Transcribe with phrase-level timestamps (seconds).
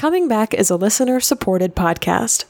[0.00, 2.46] Coming Back is a listener supported podcast.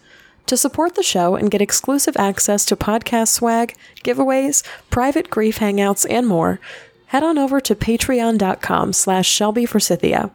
[0.46, 3.74] To support the show and get exclusive access to podcast swag,
[4.04, 6.60] giveaways, private grief hangouts, and more,
[7.06, 10.30] head on over to patreon.com slash shelbyforsythia.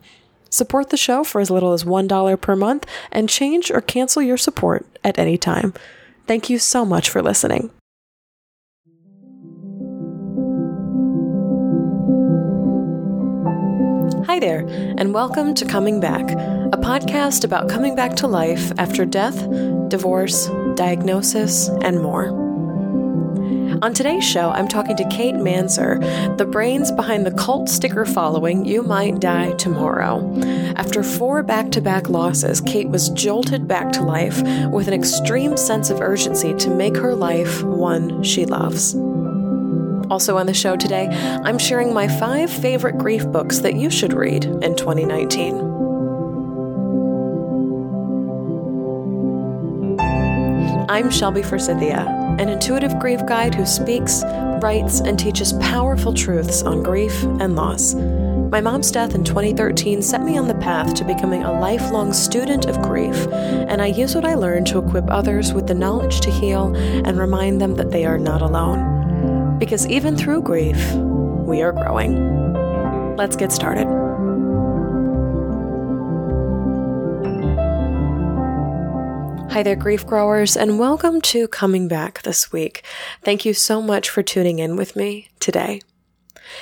[0.49, 4.35] Support the show for as little as $1 per month and change or cancel your
[4.35, 5.73] support at any time.
[6.27, 7.71] Thank you so much for listening.
[14.25, 14.65] Hi there,
[14.97, 16.27] and welcome to Coming Back,
[16.75, 19.47] a podcast about coming back to life after death,
[19.87, 22.27] divorce, diagnosis, and more.
[23.81, 28.65] On today's show, I'm talking to Kate Manser, the brains behind the cult sticker following
[28.65, 30.37] You Might Die Tomorrow.
[30.75, 35.55] After four back to back losses, Kate was jolted back to life with an extreme
[35.55, 38.95] sense of urgency to make her life one she loves.
[40.11, 41.07] Also on the show today,
[41.45, 45.74] I'm sharing my five favorite grief books that you should read in 2019.
[50.87, 52.05] I'm Shelby Forsythia,
[52.39, 54.21] an intuitive grief guide who speaks,
[54.61, 57.95] writes, and teaches powerful truths on grief and loss.
[57.95, 62.67] My mom's death in 2013 set me on the path to becoming a lifelong student
[62.67, 66.29] of grief, and I use what I learned to equip others with the knowledge to
[66.29, 69.57] heal and remind them that they are not alone.
[69.57, 73.15] Because even through grief, we are growing.
[73.15, 74.04] Let's get started.
[79.51, 82.83] Hi there, grief growers, and welcome to Coming Back this week.
[83.23, 85.79] Thank you so much for tuning in with me today.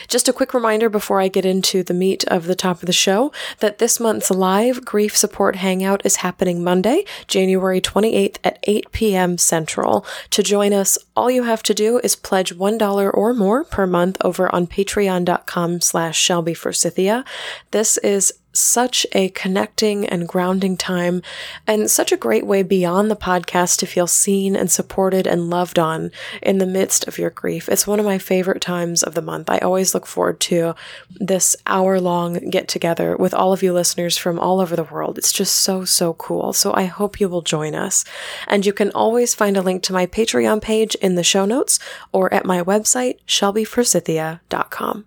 [0.08, 2.94] Just a quick reminder before I get into the meat of the top of the
[2.94, 8.92] show that this month's live grief support hangout is happening Monday, January 28th at 8
[8.92, 9.38] p.m.
[9.38, 10.06] Central.
[10.31, 14.18] To join us, all you have to do is pledge $1 or more per month
[14.22, 17.25] over on patreon.com slash Shelby Forsythia.
[17.72, 21.22] This is such a connecting and grounding time
[21.68, 25.80] and such a great way beyond the podcast to feel seen and supported and loved
[25.80, 27.68] on in the midst of your grief.
[27.68, 29.50] It's one of my favorite times of the month.
[29.50, 30.75] I always look forward to
[31.16, 35.18] this hour long get together with all of you listeners from all over the world.
[35.18, 36.53] It's just so, so cool.
[36.53, 38.06] So I hope you will join us.
[38.47, 41.80] And you can always find a link to my Patreon page in the show notes
[42.12, 45.06] or at my website, shelbyforsythia.com.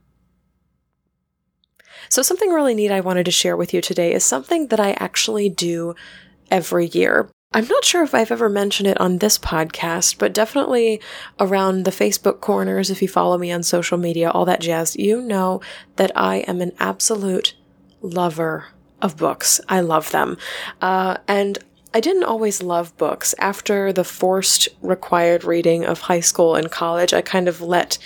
[2.09, 4.93] So, something really neat I wanted to share with you today is something that I
[4.93, 5.95] actually do
[6.51, 7.29] every year.
[7.53, 11.01] I'm not sure if I've ever mentioned it on this podcast, but definitely
[11.41, 15.21] around the Facebook corners, if you follow me on social media, all that jazz, you
[15.23, 15.61] know
[15.97, 17.55] that I am an absolute
[18.03, 18.67] lover
[19.01, 19.61] of books.
[19.69, 20.37] I love them.
[20.83, 21.59] Uh, and
[21.95, 23.35] I didn't always love books.
[23.39, 27.97] After the forced required reading of high school and college, I kind of let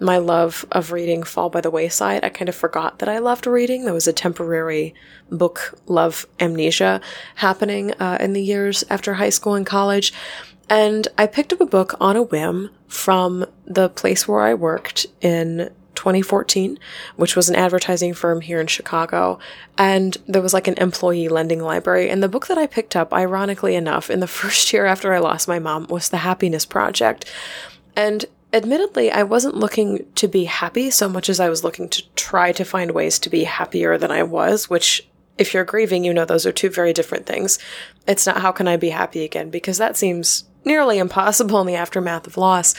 [0.00, 2.24] my love of reading fall by the wayside.
[2.24, 3.84] I kind of forgot that I loved reading.
[3.84, 4.94] There was a temporary
[5.30, 7.00] book love amnesia
[7.36, 10.12] happening uh, in the years after high school and college.
[10.68, 15.06] And I picked up a book on a whim from the place where I worked
[15.20, 16.78] in 2014,
[17.16, 19.38] which was an advertising firm here in Chicago.
[19.76, 22.08] And there was like an employee lending library.
[22.08, 25.18] And the book that I picked up, ironically enough, in the first year after I
[25.18, 27.30] lost my mom was The Happiness Project.
[27.94, 32.02] And admittedly, I wasn't looking to be happy so much as I was looking to
[32.14, 35.06] try to find ways to be happier than I was, which
[35.38, 37.58] if you're grieving, you know those are two very different things.
[38.06, 41.76] It's not how can I be happy again, because that seems nearly impossible in the
[41.76, 42.74] aftermath of loss.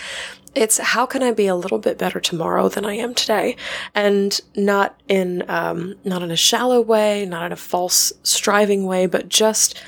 [0.54, 3.56] It's how can I be a little bit better tomorrow than I am today,
[3.96, 9.06] and not in um, not in a shallow way, not in a false striving way,
[9.06, 9.82] but just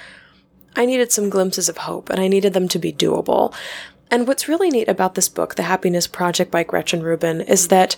[0.76, 3.54] I needed some glimpses of hope, and I needed them to be doable.
[4.14, 7.96] And what's really neat about this book, The Happiness Project by Gretchen Rubin, is that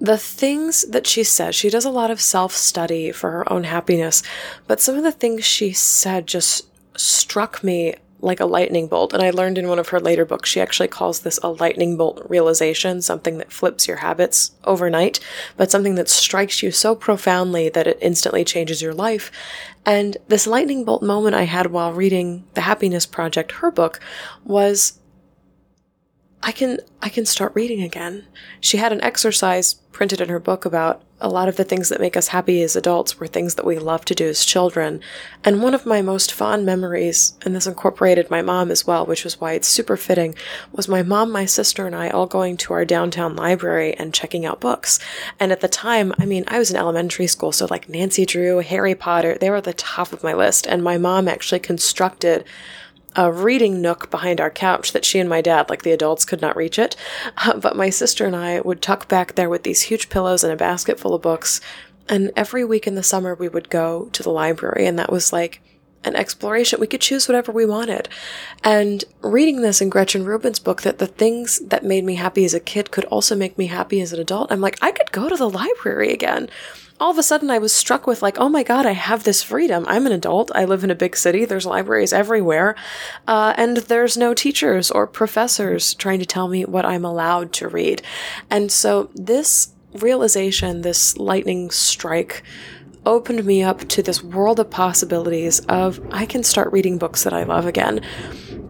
[0.00, 3.64] the things that she says, she does a lot of self study for her own
[3.64, 4.22] happiness,
[4.68, 9.12] but some of the things she said just struck me like a lightning bolt.
[9.12, 11.96] And I learned in one of her later books, she actually calls this a lightning
[11.96, 15.18] bolt realization, something that flips your habits overnight,
[15.56, 19.32] but something that strikes you so profoundly that it instantly changes your life.
[19.84, 24.00] And this lightning bolt moment I had while reading The Happiness Project, her book,
[24.44, 25.00] was
[26.42, 28.26] I can I can start reading again.
[28.60, 32.00] She had an exercise printed in her book about a lot of the things that
[32.00, 35.00] make us happy as adults were things that we loved to do as children.
[35.44, 39.24] And one of my most fond memories, and this incorporated my mom as well, which
[39.24, 40.34] was why it's super fitting,
[40.72, 44.44] was my mom, my sister, and I all going to our downtown library and checking
[44.44, 44.98] out books.
[45.38, 48.58] And at the time, I mean, I was in elementary school, so like Nancy Drew,
[48.58, 50.66] Harry Potter, they were at the top of my list.
[50.66, 52.44] And my mom actually constructed
[53.16, 56.40] a reading nook behind our couch that she and my dad, like the adults, could
[56.40, 56.96] not reach it.
[57.36, 60.52] Uh, but my sister and I would tuck back there with these huge pillows and
[60.52, 61.60] a basket full of books
[62.08, 65.32] And every week in the summer, we would go to the library, and that was
[65.32, 65.60] like
[66.04, 66.80] an exploration.
[66.80, 68.08] We could choose whatever we wanted.
[68.64, 72.54] And reading this in Gretchen Rubin's book, that the things that made me happy as
[72.54, 75.28] a kid could also make me happy as an adult, I'm like, I could go
[75.28, 76.48] to the library again.
[77.02, 79.42] All of a sudden, I was struck with, like, oh my God, I have this
[79.42, 79.84] freedom.
[79.88, 80.52] I'm an adult.
[80.54, 81.44] I live in a big city.
[81.44, 82.76] There's libraries everywhere.
[83.26, 87.66] Uh, and there's no teachers or professors trying to tell me what I'm allowed to
[87.66, 88.02] read.
[88.50, 92.44] And so, this realization, this lightning strike,
[93.04, 97.32] opened me up to this world of possibilities of I can start reading books that
[97.32, 98.00] I love again.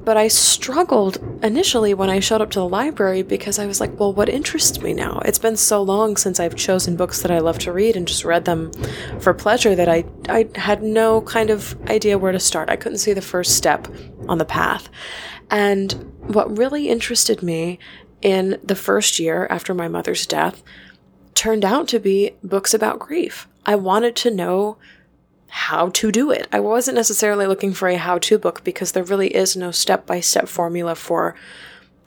[0.05, 4.01] But I struggled initially when I showed up to the library because I was like,
[4.01, 5.21] well, what interests me now?
[5.25, 8.25] It's been so long since I've chosen books that I love to read and just
[8.25, 8.73] read them
[9.21, 12.69] for pleasure that I, I had no kind of idea where to start.
[12.69, 13.87] I couldn't see the first step
[14.29, 14.89] on the path.
[15.51, 17.79] And what really interested me
[18.23, 20.65] in the first year after my mother's death
[21.35, 23.47] turned out to be books about grief.
[23.65, 24.79] I wanted to know
[25.49, 26.49] how to do it.
[26.51, 30.07] I wasn't necessarily looking for a how to book because there really is no step
[30.07, 31.35] by step formula for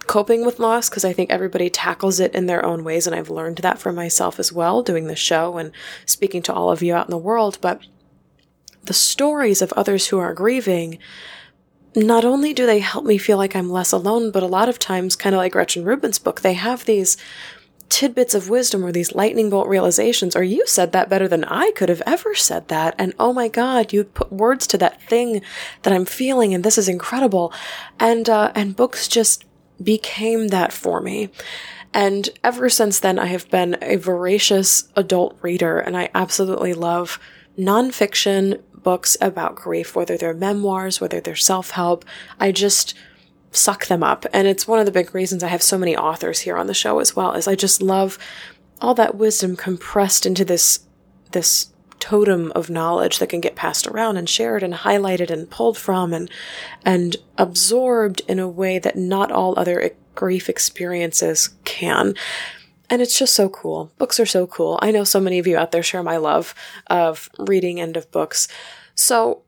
[0.07, 3.06] coping with loss because I think everybody tackles it in their own ways.
[3.06, 5.72] And I've learned that for myself as well, doing the show and
[6.06, 7.60] speaking to all of you out in the world.
[7.62, 7.81] But
[8.84, 10.98] the stories of others who are grieving,
[11.96, 14.80] not only do they help me feel like I'm less alone, but a lot of
[14.80, 17.16] times, kind of like Gretchen Rubin's book, they have these
[17.90, 21.72] tidbits of wisdom or these lightning bolt realizations, or you said that better than I
[21.76, 22.96] could have ever said that.
[22.98, 25.42] And oh my God, you put words to that thing
[25.84, 27.54] that I'm feeling, and this is incredible.
[28.00, 29.46] And, uh, and books just
[29.82, 31.30] became that for me.
[31.94, 37.20] And ever since then, I have been a voracious adult reader, and I absolutely love
[37.58, 42.04] nonfiction books about grief, whether they're memoirs, whether they're self help.
[42.40, 42.94] I just,
[43.56, 44.25] suck them up.
[44.34, 46.74] And it's one of the big reasons I have so many authors here on the
[46.74, 48.18] show as well, is I just love
[48.81, 50.86] all that wisdom compressed into this,
[51.31, 55.78] this totem of knowledge that can get passed around and shared and highlighted and pulled
[55.78, 56.30] from and,
[56.84, 62.13] and absorbed in a way that not all other grief experiences can.
[62.90, 63.92] And it's just so cool.
[63.98, 64.78] Books are so cool.
[64.81, 66.54] I know so many of you out there share my love
[66.88, 68.48] of reading and of books.
[68.94, 69.42] So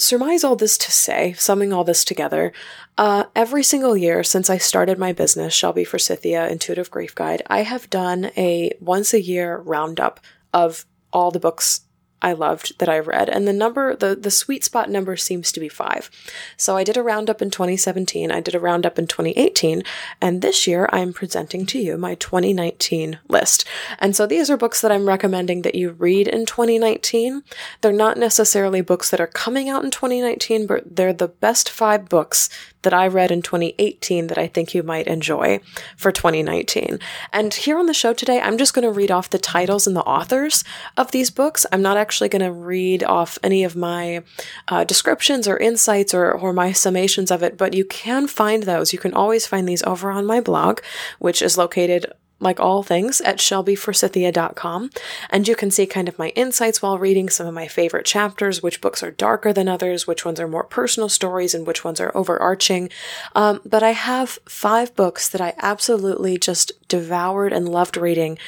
[0.00, 2.52] surmise all this to say, summing all this together,
[2.98, 7.62] uh, every single year since I started my business, Shelby Forsythia Intuitive Grief Guide, I
[7.62, 10.20] have done a once a year roundup
[10.52, 11.82] of all the books
[12.22, 13.28] I loved that I read.
[13.28, 16.10] And the number, the, the sweet spot number seems to be five.
[16.56, 18.30] So I did a roundup in 2017.
[18.30, 19.82] I did a roundup in 2018.
[20.20, 23.64] And this year I'm presenting to you my 2019 list.
[23.98, 27.42] And so these are books that I'm recommending that you read in 2019.
[27.80, 32.08] They're not necessarily books that are coming out in 2019, but they're the best five
[32.08, 32.50] books
[32.82, 35.60] that I read in 2018 that I think you might enjoy
[35.96, 36.98] for 2019.
[37.32, 39.94] And here on the show today, I'm just going to read off the titles and
[39.94, 40.64] the authors
[40.96, 41.66] of these books.
[41.70, 44.22] I'm not actually going to read off any of my
[44.68, 48.92] uh, descriptions or insights or, or my summations of it, but you can find those.
[48.92, 50.80] You can always find these over on my blog,
[51.18, 54.90] which is located like all things, at shelbyforsythia.com.
[55.28, 58.62] And you can see kind of my insights while reading some of my favorite chapters,
[58.62, 62.00] which books are darker than others, which ones are more personal stories, and which ones
[62.00, 62.90] are overarching.
[63.34, 68.38] Um, but I have five books that I absolutely just devoured and loved reading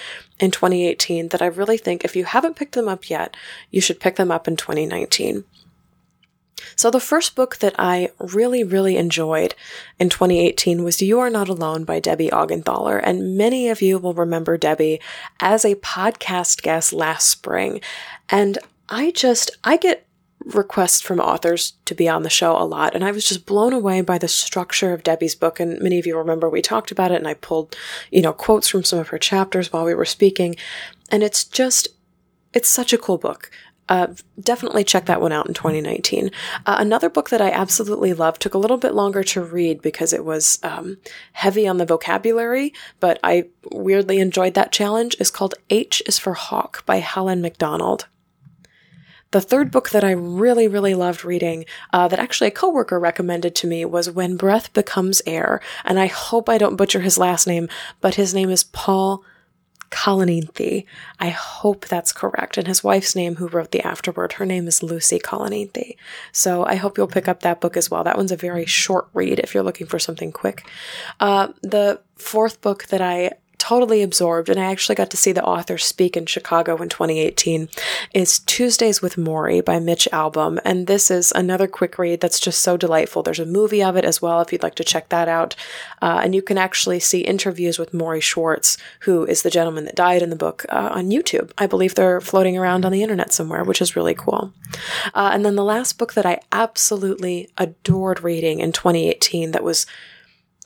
[0.40, 3.36] in 2018 that I really think if you haven't picked them up yet,
[3.70, 5.44] you should pick them up in 2019.
[6.76, 9.54] So, the first book that I really, really enjoyed
[9.99, 13.00] in 2018 was You Are Not Alone by Debbie Augenthaler.
[13.02, 15.00] And many of you will remember Debbie
[15.40, 17.80] as a podcast guest last spring.
[18.28, 20.06] And I just, I get
[20.44, 22.94] requests from authors to be on the show a lot.
[22.94, 25.61] And I was just blown away by the structure of Debbie's book.
[25.61, 27.76] And many of you remember we talked about it and I pulled,
[28.11, 30.56] you know, quotes from some of her chapters while we were speaking.
[31.11, 31.88] And it's just,
[32.52, 33.50] it's such a cool book.
[33.88, 34.08] Uh,
[34.40, 36.30] definitely check that one out in 2019.
[36.64, 40.12] Uh, another book that I absolutely loved took a little bit longer to read because
[40.12, 40.98] it was um,
[41.32, 45.16] heavy on the vocabulary, but I weirdly enjoyed that challenge.
[45.18, 48.06] is called H is for Hawk by Helen Macdonald.
[49.32, 53.54] The third book that I really, really loved reading, uh, that actually a coworker recommended
[53.56, 55.60] to me, was When Breath Becomes Air.
[55.86, 57.68] And I hope I don't butcher his last name,
[58.02, 59.24] but his name is Paul
[59.92, 60.87] Kalanithi.
[61.20, 62.58] I hope that's correct.
[62.58, 65.96] And his wife's name, who wrote the afterword, her name is Lucy Kalanithi.
[66.32, 68.02] So I hope you'll pick up that book as well.
[68.02, 70.66] That one's a very short read if you're looking for something quick.
[71.20, 73.32] Uh, the fourth book that I
[73.62, 77.69] totally absorbed, and I actually got to see the author speak in Chicago in 2018,
[78.12, 80.59] is Tuesdays with Morrie by Mitch Albom.
[80.64, 83.23] And this is another quick read that's just so delightful.
[83.23, 85.54] There's a movie of it as well if you'd like to check that out.
[86.02, 89.95] Uh, and you can actually see interviews with Morrie Schwartz, who is the gentleman that
[89.95, 91.52] died in the book, uh, on YouTube.
[91.57, 94.52] I believe they're floating around on the internet somewhere, which is really cool.
[95.14, 99.87] Uh, and then the last book that I absolutely adored reading in 2018 that was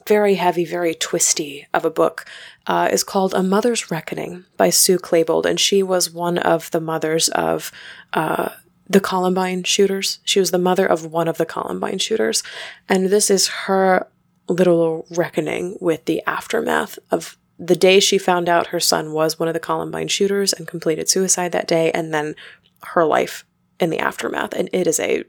[0.06, 2.24] very heavy, very twisty of a book
[2.66, 5.46] uh, is called A Mother's Reckoning by Sue Klebold.
[5.46, 7.72] And she was one of the mothers of
[8.12, 8.50] uh,
[8.88, 10.20] the Columbine shooters.
[10.24, 12.42] She was the mother of one of the Columbine shooters.
[12.88, 14.06] And this is her
[14.48, 19.48] little reckoning with the aftermath of the day she found out her son was one
[19.48, 22.36] of the Columbine shooters and completed suicide that day, and then
[22.82, 23.44] her life
[23.80, 24.52] in the aftermath.
[24.52, 25.24] And it is a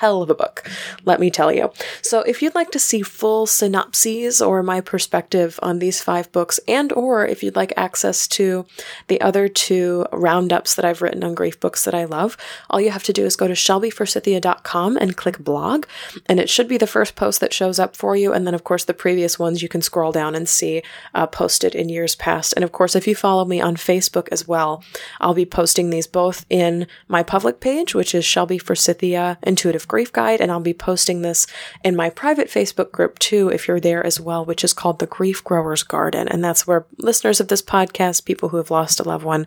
[0.00, 0.66] hell of a book,
[1.04, 1.70] let me tell you.
[2.00, 6.58] So if you'd like to see full synopses or my perspective on these five books,
[6.66, 8.64] and or if you'd like access to
[9.08, 12.38] the other two roundups that I've written on grief books that I love,
[12.70, 15.84] all you have to do is go to shelbyforsythia.com and click blog,
[16.24, 18.32] and it should be the first post that shows up for you.
[18.32, 20.82] And then, of course, the previous ones you can scroll down and see
[21.14, 22.54] uh, posted in years past.
[22.54, 24.82] And of course, if you follow me on Facebook as well,
[25.20, 30.12] I'll be posting these both in my public page, which is Shelby Forsythia Intuitive Grief
[30.12, 31.48] Guide, and I'll be posting this
[31.82, 35.06] in my private Facebook group too, if you're there as well, which is called the
[35.06, 36.28] Grief Growers Garden.
[36.28, 39.46] And that's where listeners of this podcast, people who have lost a loved one,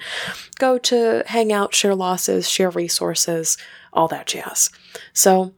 [0.60, 3.58] go to hang out, share losses, share resources,
[3.94, 4.70] all that jazz.
[5.14, 5.54] So,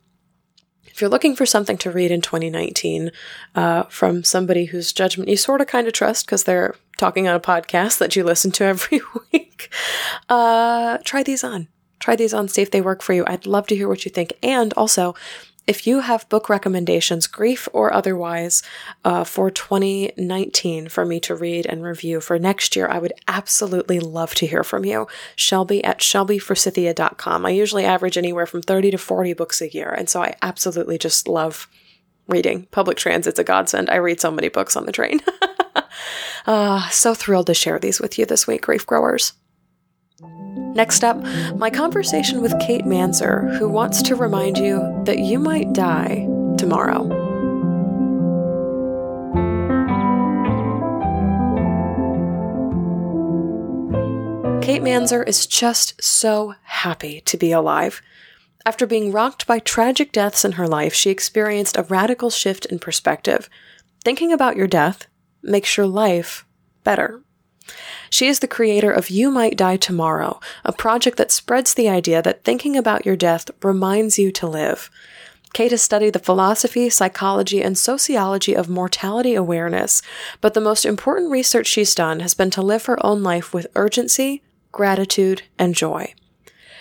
[0.85, 3.11] if you're looking for something to read in 2019
[3.55, 7.35] uh, from somebody whose judgment you sort of kind of trust because they're talking on
[7.35, 9.01] a podcast that you listen to every
[9.33, 9.73] week,
[10.29, 13.23] uh, try these on try these on, see if they work for you.
[13.27, 14.33] I'd love to hear what you think.
[14.43, 15.15] And also,
[15.67, 18.61] if you have book recommendations, grief or otherwise,
[19.03, 23.99] uh, for 2019 for me to read and review for next year, I would absolutely
[23.99, 25.07] love to hear from you.
[25.35, 27.45] Shelby at shelbyforsythia.com.
[27.45, 29.89] I usually average anywhere from 30 to 40 books a year.
[29.89, 31.67] And so I absolutely just love
[32.27, 32.67] reading.
[32.71, 33.89] Public transit's a godsend.
[33.89, 35.19] I read so many books on the train.
[36.45, 39.33] uh, so thrilled to share these with you this week, grief growers.
[40.55, 41.21] Next up,
[41.55, 47.07] my conversation with Kate Manser, who wants to remind you that you might die tomorrow.
[54.61, 58.01] Kate Manser is just so happy to be alive.
[58.65, 62.79] After being rocked by tragic deaths in her life, she experienced a radical shift in
[62.79, 63.47] perspective.
[64.03, 65.05] Thinking about your death
[65.43, 66.45] makes your life
[66.83, 67.21] better.
[68.15, 72.21] She is the creator of You Might Die Tomorrow, a project that spreads the idea
[72.21, 74.89] that thinking about your death reminds you to live.
[75.51, 80.01] Kate has studied the philosophy, psychology, and sociology of mortality awareness,
[80.39, 83.67] but the most important research she's done has been to live her own life with
[83.75, 84.41] urgency,
[84.71, 86.13] gratitude, and joy.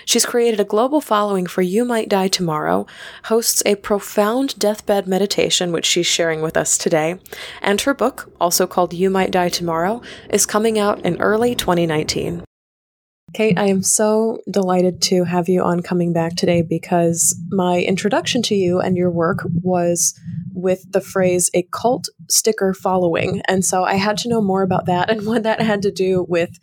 [0.04, 2.86] She's created a global following for You Might Die Tomorrow,
[3.24, 7.18] hosts a profound deathbed meditation, which she's sharing with us today,
[7.62, 12.44] and her book, also called You Might Die Tomorrow, is coming out in early 2019.
[13.34, 18.42] Kate, I am so delighted to have you on coming back today because my introduction
[18.42, 20.14] to you and your work was
[20.52, 23.42] with the phrase a cult sticker following.
[23.48, 26.24] And so I had to know more about that and what that had to do
[26.28, 26.60] with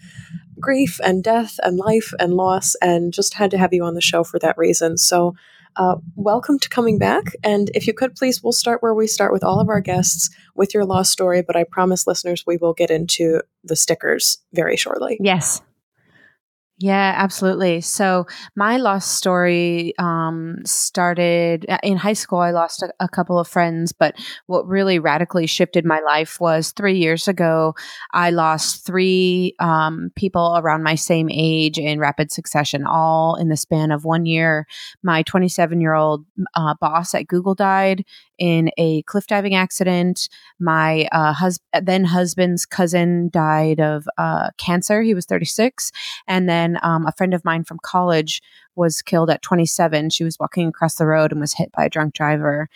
[0.62, 4.02] grief and death and life and loss, and just had to have you on the
[4.02, 4.98] show for that reason.
[4.98, 5.36] So,
[5.78, 7.34] uh, welcome to coming back.
[7.44, 10.30] And if you could please, we'll start where we start with all of our guests
[10.56, 14.76] with your lost story, but I promise listeners we will get into the stickers very
[14.76, 15.18] shortly.
[15.22, 15.62] Yes.
[16.82, 17.82] Yeah, absolutely.
[17.82, 22.40] So my lost story um, started uh, in high school.
[22.40, 24.16] I lost a, a, couple of friends, but
[24.48, 27.76] what really radically shifted my life was three years ago.
[28.14, 33.58] I lost three um, people around my same age in rapid succession, all in the
[33.58, 34.66] span of one year.
[35.04, 38.06] My 27 year old uh, boss at Google died
[38.42, 40.28] in a cliff diving accident.
[40.60, 45.04] My uh, hus- then husband's cousin died of uh, cancer.
[45.04, 45.92] He was 36.
[46.28, 48.42] And then um, a friend of mine from college
[48.76, 50.10] was killed at 27.
[50.10, 52.68] She was walking across the road and was hit by a drunk driver.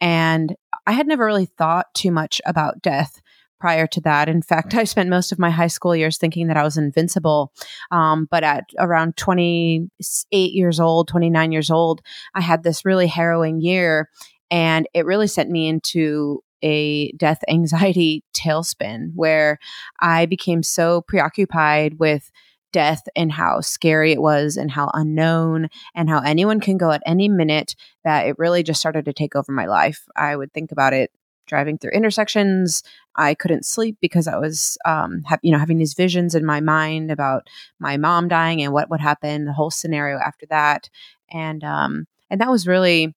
[0.00, 0.56] And
[0.88, 3.22] I had never really thought too much about death
[3.60, 4.28] prior to that.
[4.28, 7.52] In fact, I spent most of my high school years thinking that I was invincible.
[7.92, 12.00] Um, but at around 28 years old, 29 years old,
[12.34, 14.08] I had this really harrowing year
[14.52, 19.58] and it really sent me into a death anxiety tailspin where
[19.98, 22.30] I became so preoccupied with
[22.72, 27.02] death and how scary it was and how unknown and how anyone can go at
[27.04, 30.06] any minute that it really just started to take over my life.
[30.16, 31.10] I would think about it
[31.46, 32.82] driving through intersections.
[33.14, 36.60] I couldn't sleep because I was, um, ha- you know, having these visions in my
[36.60, 40.88] mind about my mom dying and what would happen, the whole scenario after that,
[41.30, 43.14] and um, and that was really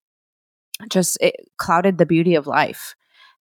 [0.89, 2.95] just it clouded the beauty of life.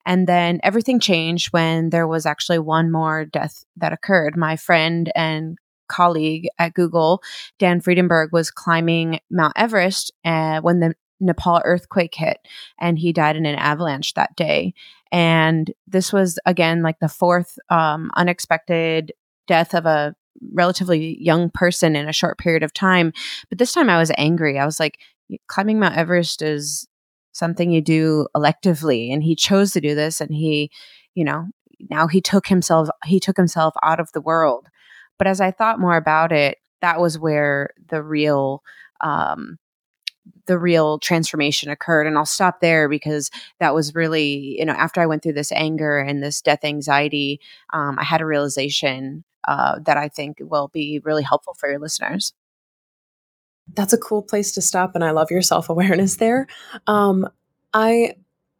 [0.06, 4.36] And then everything changed when there was actually one more death that occurred.
[4.36, 5.56] My friend and
[5.88, 7.22] colleague at Google,
[7.58, 12.38] Dan Fredinburg, was climbing Mount Everest uh, when the Nepal earthquake hit,
[12.78, 14.74] and he died in an avalanche that day.
[15.10, 19.12] And this was, again, like the fourth um, unexpected
[19.46, 20.14] death of a
[20.52, 23.12] relatively young person in a short period of time.
[23.48, 24.58] But this time I was angry.
[24.58, 24.98] I was like,
[25.46, 26.86] climbing Mount Everest is
[27.34, 30.70] something you do electively and he chose to do this and he
[31.14, 31.46] you know
[31.90, 34.68] now he took himself he took himself out of the world.
[35.18, 38.62] But as i thought more about it that was where the real
[39.00, 39.58] um
[40.46, 45.00] the real transformation occurred and i'll stop there because that was really you know after
[45.00, 47.40] i went through this anger and this death anxiety
[47.72, 51.78] um, i had a realization uh, that i think will be really helpful for your
[51.78, 52.32] listeners
[53.72, 56.46] that's a cool place to stop, and I love your self awareness there.
[56.86, 57.28] Um,
[57.72, 58.14] I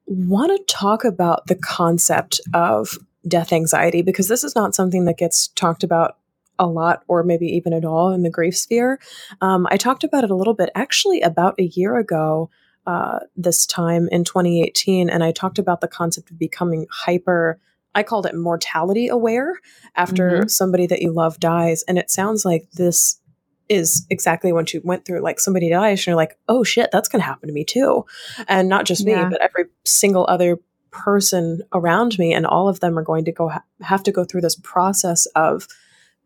[0.06, 5.16] want to talk about the concept of death anxiety because this is not something that
[5.16, 6.18] gets talked about
[6.58, 9.00] a lot or maybe even at all in the grief sphere.
[9.40, 12.50] Um, I talked about it a little bit actually about a year ago.
[12.86, 17.58] Uh, this time in 2018, and I talked about the concept of becoming hyper
[17.94, 19.60] I called it mortality aware
[19.94, 20.48] after mm-hmm.
[20.48, 21.84] somebody that you love dies.
[21.86, 23.20] And it sounds like this
[23.68, 25.20] is exactly what you went through.
[25.20, 28.04] Like somebody dies, and you're like, oh shit, that's going to happen to me too.
[28.48, 29.24] And not just yeah.
[29.24, 30.58] me, but every single other
[30.90, 32.32] person around me.
[32.32, 35.26] And all of them are going to go ha- have to go through this process
[35.34, 35.66] of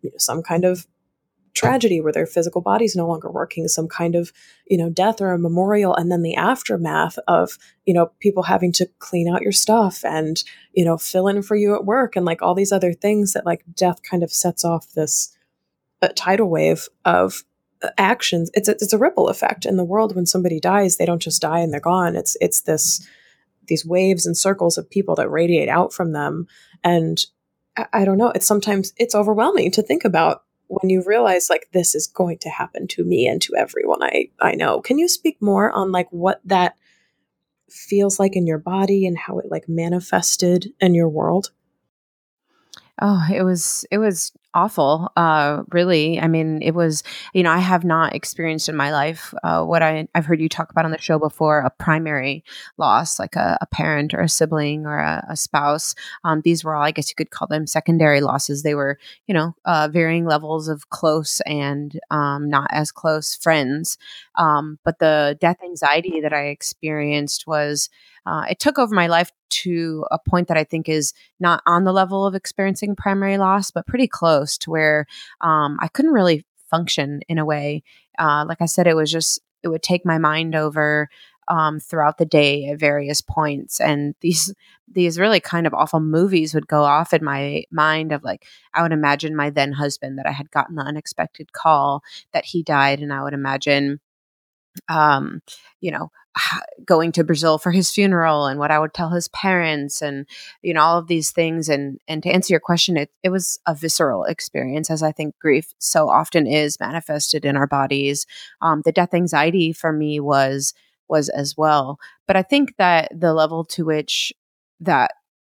[0.02, 0.86] you know, some kind of
[1.54, 4.32] tragedy where their physical body's no longer working, some kind of,
[4.66, 8.72] you know, death or a memorial, and then the aftermath of, you know, people having
[8.72, 12.24] to clean out your stuff and, you know, fill in for you at work and
[12.24, 15.36] like all these other things that like death kind of sets off this
[16.02, 17.44] a tidal wave of
[17.82, 19.66] uh, actions it's a, it's a ripple effect.
[19.66, 22.16] In the world when somebody dies they don't just die and they're gone.
[22.16, 23.06] It's it's this
[23.66, 26.46] these waves and circles of people that radiate out from them.
[26.82, 27.24] And
[27.76, 31.68] I, I don't know it's sometimes it's overwhelming to think about when you realize like
[31.72, 34.80] this is going to happen to me and to everyone i i know.
[34.80, 36.76] Can you speak more on like what that
[37.70, 41.50] feels like in your body and how it like manifested in your world?
[43.00, 45.10] Oh, it was it was awful.
[45.16, 47.02] Uh, really, I mean, it was.
[47.32, 50.48] You know, I have not experienced in my life uh, what I I've heard you
[50.48, 52.44] talk about on the show before a primary
[52.76, 55.94] loss, like a, a parent or a sibling or a, a spouse.
[56.24, 58.62] Um, these were all, I guess, you could call them secondary losses.
[58.62, 63.98] They were, you know, uh, varying levels of close and um, not as close friends.
[64.36, 67.88] Um, but the death anxiety that I experienced was
[68.28, 71.84] uh, it took over my life to a point that I think is not on
[71.84, 75.06] the level of experiencing primary loss, but pretty close to where
[75.40, 77.82] um, I couldn't really function in a way.
[78.18, 81.08] Uh, like I said, it was just, it would take my mind over
[81.48, 84.54] um, throughout the day at various points and these
[84.90, 88.82] these really kind of awful movies would go off in my mind of like i
[88.82, 93.00] would imagine my then husband that i had gotten the unexpected call that he died
[93.00, 94.00] and i would imagine
[94.88, 95.42] um,
[95.80, 96.10] you know,
[96.84, 100.26] going to Brazil for his funeral and what I would tell his parents and
[100.62, 101.68] you know all of these things.
[101.68, 105.38] And and to answer your question it it was a visceral experience as I think
[105.38, 108.26] grief so often is manifested in our bodies.
[108.60, 110.74] Um, the death anxiety for me was
[111.08, 111.98] was as well.
[112.26, 114.32] But I think that the level to which
[114.80, 115.12] that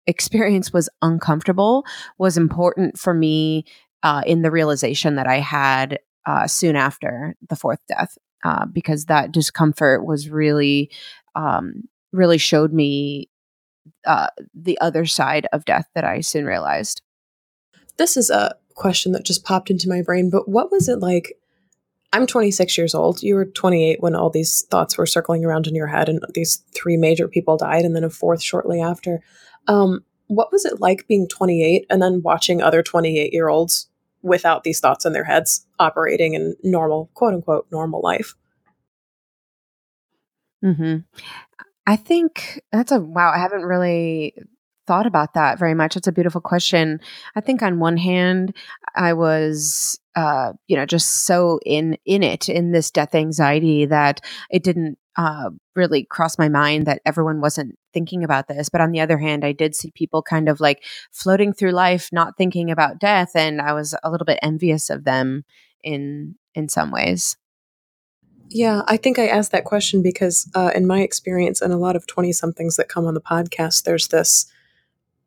[0.07, 1.85] experience was uncomfortable
[2.17, 3.65] was important for me
[4.03, 9.05] uh, in the realization that I had uh, soon after the fourth death uh, because
[9.05, 10.89] that discomfort was really,
[11.35, 13.29] um, really showed me
[14.05, 17.01] uh, the other side of death that I soon realized.
[17.97, 21.33] This is a question that just popped into my brain, but what was it like?
[22.13, 23.23] I'm 26 years old.
[23.23, 26.63] You were 28 when all these thoughts were circling around in your head, and these
[26.75, 29.21] three major people died, and then a fourth shortly after.
[29.67, 33.89] Um, what was it like being 28 and then watching other 28 year olds
[34.21, 38.35] without these thoughts in their heads operating in normal, quote unquote, normal life.
[40.63, 40.97] mm-hmm.
[41.87, 43.31] I think that's a wow.
[43.31, 44.35] I haven't really
[44.87, 45.95] thought about that very much.
[45.95, 46.99] It's a beautiful question.
[47.35, 48.55] I think on one hand,
[48.95, 54.21] I was, uh, you know, just so in in it in this death anxiety that
[54.49, 58.69] it didn't uh, really crossed my mind that everyone wasn't thinking about this.
[58.69, 62.09] But on the other hand, I did see people kind of like floating through life,
[62.11, 65.43] not thinking about death, and I was a little bit envious of them
[65.83, 67.37] in in some ways.
[68.49, 71.95] Yeah, I think I asked that question because, uh, in my experience, and a lot
[71.95, 74.51] of 20 somethings that come on the podcast, there's this,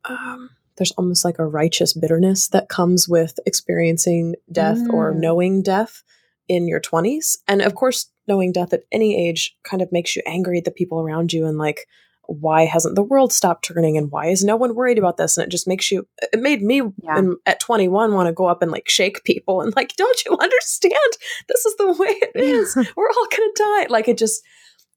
[0.05, 4.93] um, there's almost like a righteous bitterness that comes with experiencing death mm.
[4.93, 6.03] or knowing death
[6.49, 7.39] in your 20s.
[7.49, 10.71] And of course, knowing death at any age kind of makes you angry at the
[10.71, 11.87] people around you and like,
[12.27, 15.47] why hasn't the world stopped turning and why is no one worried about this and
[15.47, 17.19] it just makes you it made me yeah.
[17.19, 20.37] in, at 21 want to go up and like shake people and like don't you
[20.41, 20.95] understand
[21.49, 24.43] this is the way it is we're all gonna die like it just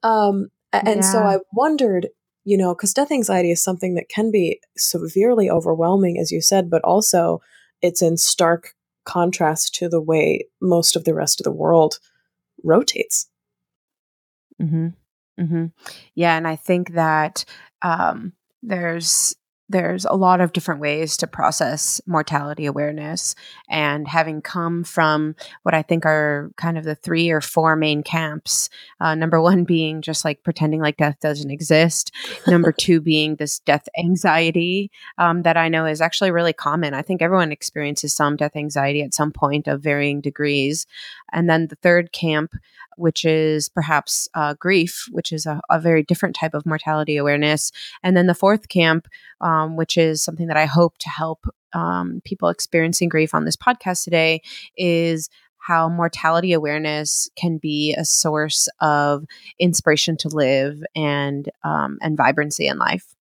[0.03, 1.11] um and yeah.
[1.11, 2.07] so i wondered
[2.43, 6.69] you know because death anxiety is something that can be severely overwhelming as you said
[6.69, 7.41] but also
[7.81, 8.73] it's in stark
[9.07, 11.99] contrast to the way most of the rest of the world
[12.63, 13.27] rotates
[14.61, 14.89] mm-hmm.
[15.39, 15.65] Mm-hmm.
[16.15, 17.45] Yeah, and I think that
[17.81, 19.35] um, there's
[19.69, 23.35] there's a lot of different ways to process mortality awareness
[23.69, 28.03] and having come from what i think are kind of the three or four main
[28.03, 28.69] camps
[29.01, 32.11] uh, number one being just like pretending like death doesn't exist
[32.47, 36.93] number two being this death anxiety um, that i know is actually really common.
[36.93, 40.85] I think everyone experiences some death anxiety at some point of varying degrees
[41.31, 42.53] and then the third camp
[42.97, 47.71] which is perhaps uh, grief, which is a, a, very different type of mortality awareness.
[48.03, 49.07] And then the fourth camp,
[49.39, 53.55] um, which is something that I hope to help um, people experiencing grief on this
[53.55, 54.41] podcast today,
[54.75, 59.25] is how mortality awareness can be a source of
[59.59, 63.13] inspiration to live and um, and vibrancy in life.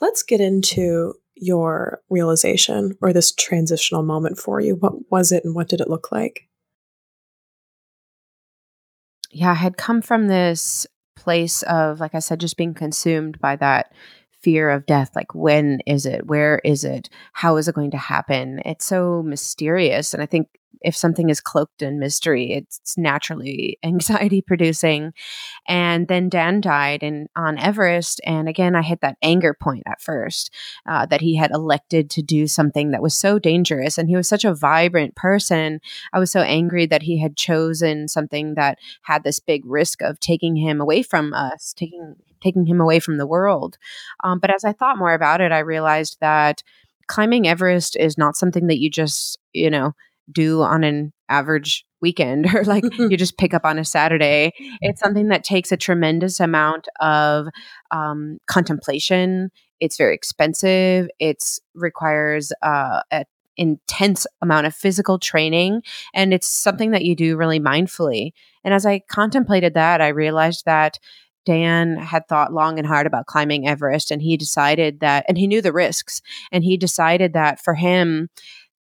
[0.00, 4.76] Let's get into your realization or this transitional moment for you.
[4.76, 6.48] What was it and what did it look like?
[9.30, 13.56] yeah, I had come from this place of, like I said, just being consumed by
[13.56, 13.92] that
[14.48, 15.10] fear of death.
[15.14, 16.26] Like, when is it?
[16.26, 17.10] Where is it?
[17.34, 18.62] How is it going to happen?
[18.64, 20.14] It's so mysterious.
[20.14, 20.48] And I think
[20.80, 25.12] if something is cloaked in mystery, it's naturally anxiety producing.
[25.66, 28.22] And then Dan died in, on Everest.
[28.24, 30.50] And again, I hit that anger point at first
[30.86, 33.98] uh, that he had elected to do something that was so dangerous.
[33.98, 35.80] And he was such a vibrant person.
[36.14, 40.20] I was so angry that he had chosen something that had this big risk of
[40.20, 43.78] taking him away from us, taking taking him away from the world.
[44.24, 46.62] Um, but as I thought more about it, I realized that
[47.06, 49.92] climbing Everest is not something that you just, you know,
[50.30, 54.52] do on an average weekend or like you just pick up on a Saturday.
[54.80, 57.48] It's something that takes a tremendous amount of
[57.90, 59.50] um, contemplation.
[59.80, 61.08] It's very expensive.
[61.18, 61.42] It
[61.74, 63.24] requires uh, an
[63.56, 65.82] intense amount of physical training,
[66.14, 68.32] and it's something that you do really mindfully.
[68.64, 70.98] And as I contemplated that, I realized that
[71.44, 75.46] Dan had thought long and hard about climbing Everest, and he decided that, and he
[75.46, 76.20] knew the risks,
[76.52, 78.28] and he decided that for him,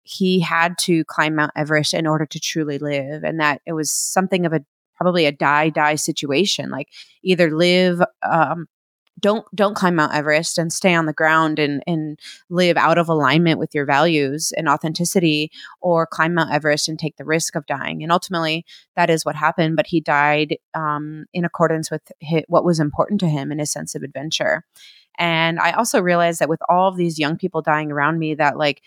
[0.03, 3.91] he had to climb Mount Everest in order to truly live, and that it was
[3.91, 4.61] something of a
[4.95, 6.69] probably a die die situation.
[6.69, 6.89] Like
[7.23, 8.67] either live, um,
[9.21, 13.07] don't don't climb Mount Everest and stay on the ground and and live out of
[13.07, 17.65] alignment with your values and authenticity, or climb Mount Everest and take the risk of
[17.65, 18.03] dying.
[18.03, 19.75] And ultimately, that is what happened.
[19.75, 23.71] But he died um, in accordance with his, what was important to him and his
[23.71, 24.65] sense of adventure.
[25.17, 28.57] And I also realized that with all of these young people dying around me, that
[28.57, 28.81] like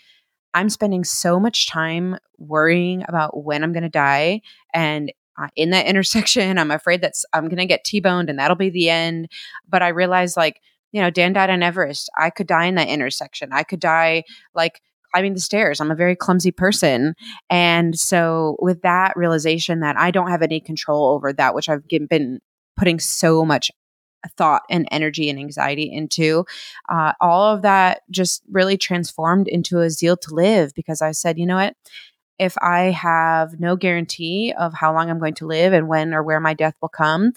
[0.53, 4.41] I'm spending so much time worrying about when I'm going to die.
[4.73, 5.11] And
[5.55, 8.69] in that intersection, I'm afraid that I'm going to get T boned and that'll be
[8.69, 9.29] the end.
[9.67, 12.09] But I realized, like, you know, Dan died on Everest.
[12.17, 13.49] I could die in that intersection.
[13.51, 14.81] I could die like
[15.13, 15.79] climbing the stairs.
[15.79, 17.15] I'm a very clumsy person.
[17.49, 21.87] And so, with that realization that I don't have any control over that, which I've
[21.87, 22.39] been
[22.77, 23.71] putting so much
[24.37, 26.45] thought and energy and anxiety into.
[26.89, 31.37] Uh, all of that just really transformed into a zeal to live because I said,
[31.37, 31.75] you know what?
[32.37, 36.23] If I have no guarantee of how long I'm going to live and when or
[36.23, 37.31] where my death will come,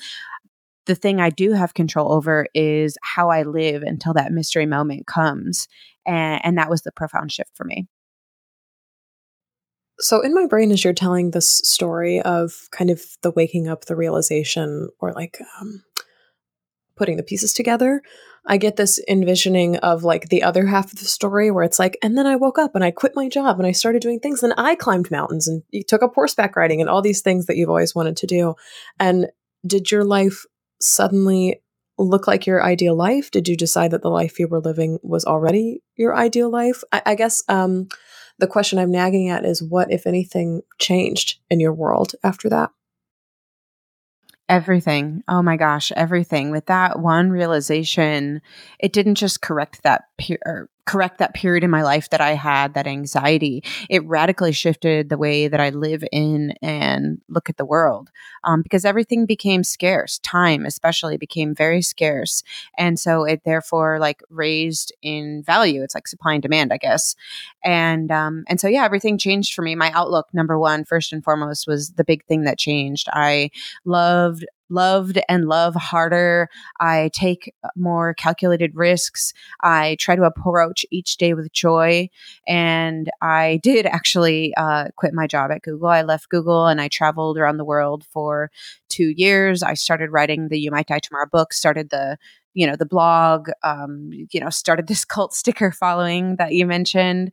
[0.87, 5.07] the thing I do have control over is how I live until that mystery moment
[5.07, 5.69] comes.
[6.07, 7.87] And, and that was the profound shift for me.
[10.01, 13.87] So, in my brain, as you're telling this story of kind of the waking up,
[13.87, 15.83] the realization, or like um,
[16.97, 18.03] putting the pieces together,
[18.47, 21.99] I get this envisioning of like the other half of the story where it's like,
[22.03, 24.43] and then I woke up and I quit my job and I started doing things.
[24.43, 27.57] And I climbed mountains and you took up horseback riding and all these things that
[27.57, 28.55] you've always wanted to do.
[28.99, 29.29] And
[29.67, 30.47] did your life
[30.81, 31.63] suddenly
[31.99, 33.31] look like your ideal life?
[33.31, 36.83] Did you decide that the life you were living was already your ideal life?
[36.93, 37.89] I, I guess um,
[38.39, 42.71] the question I'm nagging at is what, if anything, changed in your world after that?
[44.49, 45.23] Everything.
[45.29, 46.51] Oh my gosh, everything.
[46.51, 48.41] With that one realization,
[48.79, 52.33] it didn't just correct that pe- or correct that period in my life that I
[52.33, 53.63] had that anxiety.
[53.91, 58.09] It radically shifted the way that I live in and look at the world
[58.43, 60.19] um, because everything became scarce.
[60.21, 62.43] Time, especially, became very scarce.
[62.79, 65.83] And so it therefore like raised in value.
[65.83, 67.15] It's like supply and demand, I guess.
[67.63, 69.75] And, um, and so, yeah, everything changed for me.
[69.75, 73.09] My outlook, number one, first and foremost, was the big thing that changed.
[73.13, 73.51] I
[73.85, 76.49] loved loved and love harder.
[76.81, 79.33] I take more calculated risks.
[79.63, 82.09] I try to approach each day with joy.
[82.47, 85.89] And I did actually uh, quit my job at Google.
[85.89, 88.51] I left Google and I traveled around the world for
[88.89, 89.63] two years.
[89.63, 92.17] I started writing the You Might Die Tomorrow book, started the
[92.55, 97.31] you know the blog um, you know started this cult sticker following that you mentioned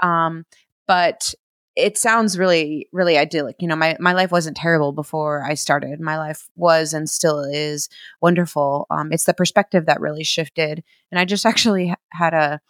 [0.00, 0.44] um,
[0.86, 1.34] but
[1.76, 3.56] it sounds really really idyllic.
[3.60, 6.00] You know my, my life wasn't terrible before i started.
[6.00, 7.88] My life was and still is
[8.20, 8.86] wonderful.
[8.90, 10.82] Um, it's the perspective that really shifted.
[11.10, 12.60] And i just actually had a,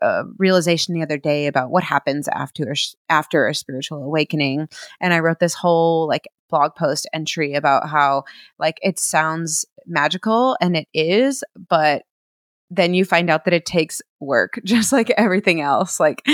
[0.00, 2.74] a realization the other day about what happens after
[3.08, 4.68] after a spiritual awakening.
[5.00, 8.24] And i wrote this whole like blog post entry about how
[8.58, 12.04] like it sounds magical and it is but
[12.76, 16.26] then you find out that it takes work, just like everything else, like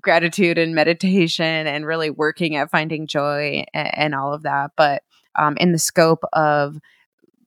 [0.00, 4.72] gratitude and meditation and really working at finding joy and, and all of that.
[4.76, 5.02] But
[5.36, 6.78] um, in the scope of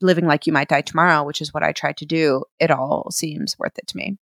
[0.02, 3.10] living like you might die tomorrow, which is what I try to do, it all
[3.12, 4.18] seems worth it to me.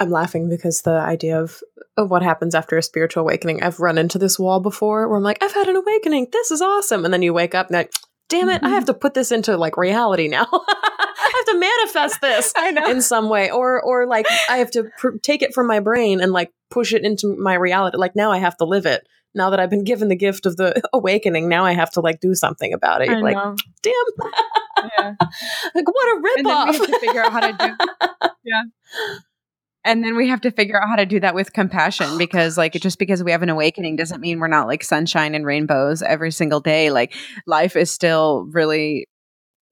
[0.00, 1.62] I'm laughing because the idea of,
[1.96, 5.22] of what happens after a spiritual awakening, I've run into this wall before where I'm
[5.22, 6.28] like, I've had an awakening.
[6.32, 7.04] This is awesome.
[7.04, 7.92] And then you wake up and like,
[8.28, 10.46] damn it, I have to put this into like reality now.
[11.62, 12.52] I have to manifest this
[12.90, 16.20] in some way, or or like I have to pr- take it from my brain
[16.20, 17.96] and like push it into my reality.
[17.96, 19.06] Like now I have to live it.
[19.36, 22.20] Now that I've been given the gift of the awakening, now I have to like
[22.20, 23.10] do something about it.
[23.10, 23.36] Like,
[23.82, 23.94] damn,
[24.98, 25.12] yeah.
[25.74, 26.36] like what a ripoff.
[26.36, 28.28] And then we have to figure out how to do.
[28.44, 28.62] yeah
[29.84, 32.56] and then we have to figure out how to do that with compassion oh, because
[32.56, 36.02] like just because we have an awakening doesn't mean we're not like sunshine and rainbows
[36.02, 37.14] every single day like
[37.46, 39.06] life is still really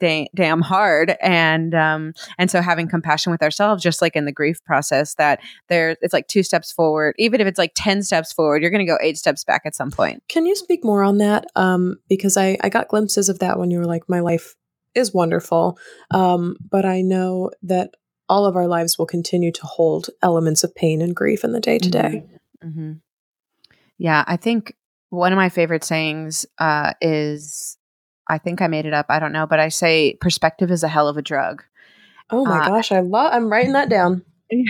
[0.03, 1.17] da- damn hard.
[1.21, 5.41] And um and so having compassion with ourselves just like in the grief process that
[5.69, 7.15] there it's like two steps forward.
[7.19, 9.75] Even if it's like 10 steps forward you're going to go eight steps back at
[9.75, 10.23] some point.
[10.29, 11.47] Can you speak more on that?
[11.55, 14.55] Um because i i got glimpses of that when you were like my life
[14.95, 15.79] is wonderful.
[16.11, 17.91] Um but i know that
[18.29, 21.61] all of our lives will continue to hold elements of pain and grief in the
[21.61, 22.25] day to day.
[23.99, 24.75] Yeah, I think
[25.11, 27.77] one of my favorite sayings uh, is
[28.33, 29.07] I think I made it up.
[29.11, 31.63] I don't know, but I say perspective is a hell of a drug.
[32.31, 33.31] Oh my uh, gosh, I love.
[33.35, 34.25] I'm writing that down.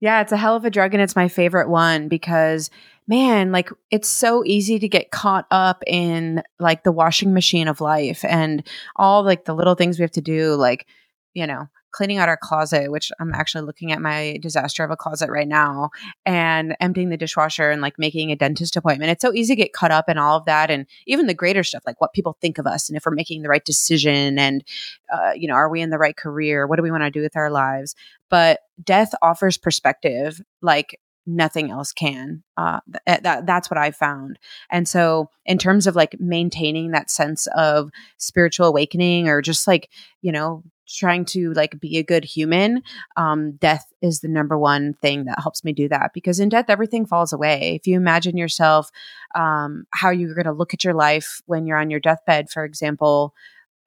[0.00, 2.68] Yeah, it's a hell of a drug, and it's my favorite one because
[3.08, 7.80] man, like it's so easy to get caught up in like the washing machine of
[7.80, 10.86] life and all like the little things we have to do, like
[11.32, 14.96] you know cleaning out our closet, which I'm actually looking at my disaster of a
[14.96, 15.90] closet right now,
[16.26, 19.12] and emptying the dishwasher and like making a dentist appointment.
[19.12, 21.62] It's so easy to get caught up in all of that, and even the greater
[21.62, 24.64] stuff, like what people think of us, and if we're making the right decision, and
[25.12, 26.66] uh, you know, are we in the right career?
[26.66, 27.94] What do we want to do with our lives?
[28.28, 32.42] But death offers perspective, like nothing else can.
[32.56, 34.38] Uh, th- that that's what I found.
[34.70, 39.90] And so, in terms of like maintaining that sense of spiritual awakening, or just like
[40.22, 42.82] you know trying to like be a good human
[43.16, 46.66] um death is the number one thing that helps me do that because in death
[46.68, 47.78] everything falls away.
[47.80, 48.90] If you imagine yourself
[49.34, 52.64] um how you're going to look at your life when you're on your deathbed for
[52.64, 53.34] example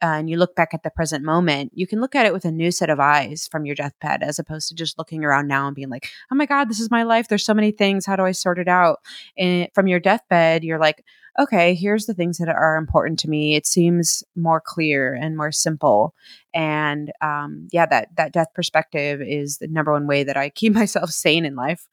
[0.01, 2.51] and you look back at the present moment, you can look at it with a
[2.51, 5.75] new set of eyes from your deathbed as opposed to just looking around now and
[5.75, 7.27] being like, oh my God, this is my life.
[7.27, 8.05] There's so many things.
[8.05, 8.99] How do I sort it out?
[9.38, 11.03] And from your deathbed, you're like,
[11.39, 13.55] okay, here's the things that are important to me.
[13.55, 16.13] It seems more clear and more simple.
[16.53, 20.73] And um, yeah, that that death perspective is the number one way that I keep
[20.75, 21.88] myself sane in life.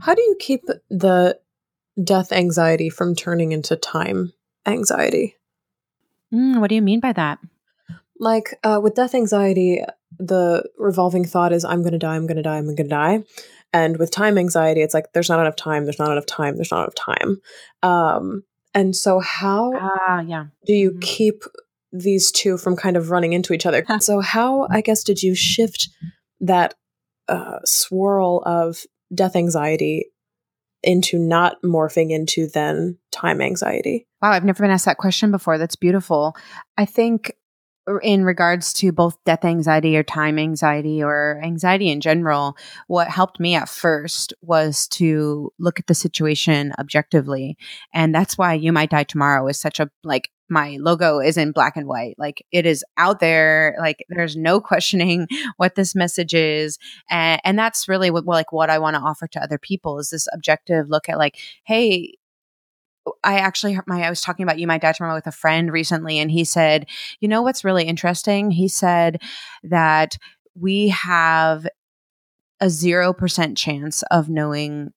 [0.00, 1.38] How do you keep the
[2.02, 4.32] death anxiety from turning into time
[4.66, 5.36] anxiety?
[6.32, 7.38] Mm, what do you mean by that?
[8.18, 9.82] Like uh, with death anxiety,
[10.18, 12.84] the revolving thought is, I'm going to die, I'm going to die, I'm going to
[12.84, 13.24] die.
[13.72, 16.72] And with time anxiety, it's like there's not enough time, there's not enough time, there's
[16.72, 17.40] not enough time.
[17.82, 18.42] Um,
[18.74, 20.46] and so, how uh, yeah.
[20.66, 21.00] do you mm-hmm.
[21.00, 21.42] keep
[21.92, 23.84] these two from kind of running into each other?
[24.00, 25.88] so, how, I guess, did you shift
[26.40, 26.74] that
[27.28, 30.06] uh, swirl of death anxiety
[30.82, 34.06] into not morphing into then time anxiety?
[34.22, 35.58] Wow, I've never been asked that question before.
[35.58, 36.36] That's beautiful.
[36.76, 37.32] I think
[37.88, 43.08] er, in regards to both death anxiety or time anxiety or anxiety in general, what
[43.08, 47.56] helped me at first was to look at the situation objectively.
[47.94, 51.52] And that's why You Might Die Tomorrow is such a like my logo is in
[51.52, 52.16] black and white.
[52.18, 53.76] Like it is out there.
[53.78, 56.78] Like there's no questioning what this message is.
[57.08, 60.10] And, and that's really what, like what I want to offer to other people is
[60.10, 62.14] this objective look at like, hey,
[63.24, 66.18] I actually my I was talking about you might die tomorrow with a friend recently
[66.18, 66.86] and he said,
[67.20, 69.20] "You know what's really interesting?" He said
[69.62, 70.16] that
[70.54, 71.66] we have
[72.60, 74.90] a 0% chance of knowing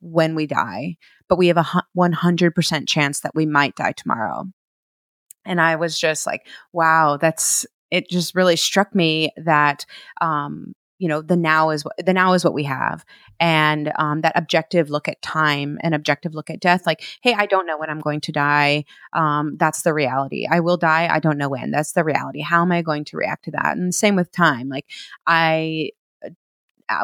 [0.00, 0.96] when we die,
[1.28, 4.44] but we have a 100% chance that we might die tomorrow.
[5.44, 9.86] And I was just like, wow, that's it just really struck me that
[10.20, 13.04] um, you know the now is what the now is what we have.
[13.40, 17.46] And um, that objective look at time and objective look at death like hey i
[17.46, 18.84] don't know when i'm going to die.
[19.12, 20.46] Um, that's the reality.
[20.50, 21.70] I will die i don't know when.
[21.70, 22.40] That's the reality.
[22.40, 23.76] How am i going to react to that?
[23.76, 24.68] And same with time.
[24.68, 24.86] Like
[25.26, 25.90] i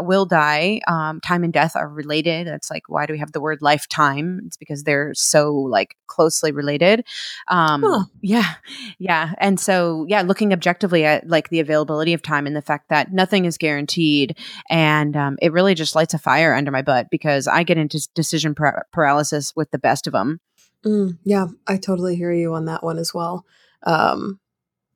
[0.00, 0.80] will die.
[0.86, 2.46] Um, time and death are related.
[2.46, 4.40] That's like, why do we have the word lifetime?
[4.46, 7.04] It's because they're so like closely related.
[7.48, 8.04] Um, huh.
[8.20, 8.54] Yeah.
[8.98, 9.32] Yeah.
[9.38, 13.12] And so, yeah, looking objectively at like the availability of time and the fact that
[13.12, 14.36] nothing is guaranteed.
[14.70, 18.08] And um, it really just lights a fire under my butt because I get into
[18.14, 20.40] decision par- paralysis with the best of them.
[20.84, 23.46] Mm, yeah, I totally hear you on that one as well.
[23.84, 24.38] Um,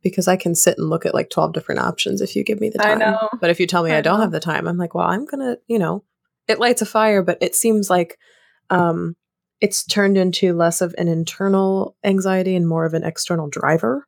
[0.09, 2.71] because I can sit and look at like 12 different options if you give me
[2.71, 2.99] the time.
[3.41, 5.25] But if you tell me I, I don't have the time, I'm like, well, I'm
[5.25, 6.05] going to, you know,
[6.47, 8.19] it lights a fire, but it seems like
[8.71, 9.17] um,
[9.61, 14.05] it's turned into less of an internal anxiety and more of an external driver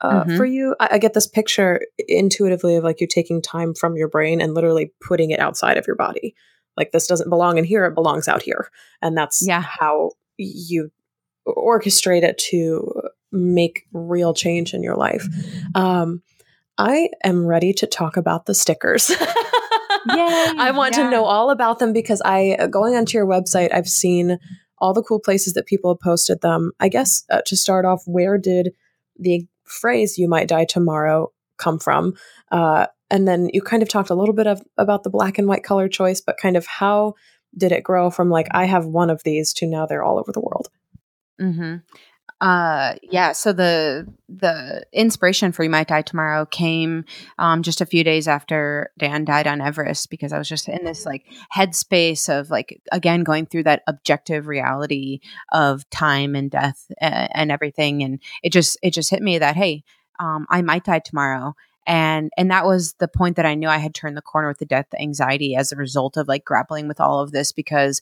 [0.00, 0.36] uh, mm-hmm.
[0.36, 0.74] for you.
[0.80, 4.54] I, I get this picture intuitively of like you taking time from your brain and
[4.54, 6.34] literally putting it outside of your body.
[6.76, 8.68] Like this doesn't belong in here, it belongs out here.
[9.00, 9.62] And that's yeah.
[9.62, 10.90] how you
[11.46, 12.90] orchestrate it to
[13.34, 15.26] make real change in your life.
[15.74, 16.22] Um,
[16.78, 19.10] I am ready to talk about the stickers.
[20.06, 21.04] Yay, I want yeah.
[21.04, 24.38] to know all about them because I, uh, going onto your website, I've seen
[24.78, 26.72] all the cool places that people have posted them.
[26.80, 28.74] I guess uh, to start off, where did
[29.18, 32.14] the phrase "you might die tomorrow" come from?
[32.50, 35.48] Uh, and then you kind of talked a little bit of about the black and
[35.48, 37.14] white color choice, but kind of how
[37.56, 40.32] did it grow from like I have one of these to now they're all over
[40.32, 40.68] the world?
[41.40, 41.76] Mm-hmm.
[42.40, 43.32] Uh, yeah.
[43.32, 47.04] So the the inspiration for "You Might Die Tomorrow" came
[47.38, 50.84] um, just a few days after Dan died on Everest because I was just in
[50.84, 55.20] this like headspace of like again going through that objective reality
[55.52, 59.56] of time and death and, and everything, and it just it just hit me that
[59.56, 59.84] hey,
[60.18, 61.54] um, I might die tomorrow,
[61.86, 64.58] and and that was the point that i knew i had turned the corner with
[64.58, 68.00] the death anxiety as a result of like grappling with all of this because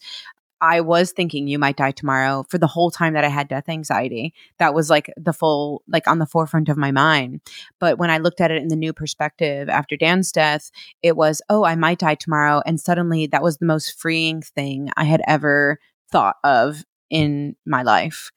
[0.62, 3.68] I was thinking you might die tomorrow for the whole time that I had death
[3.68, 4.32] anxiety.
[4.58, 7.40] That was like the full, like on the forefront of my mind.
[7.80, 10.70] But when I looked at it in the new perspective after Dan's death,
[11.02, 12.62] it was, oh, I might die tomorrow.
[12.64, 15.80] And suddenly that was the most freeing thing I had ever
[16.12, 18.30] thought of in my life.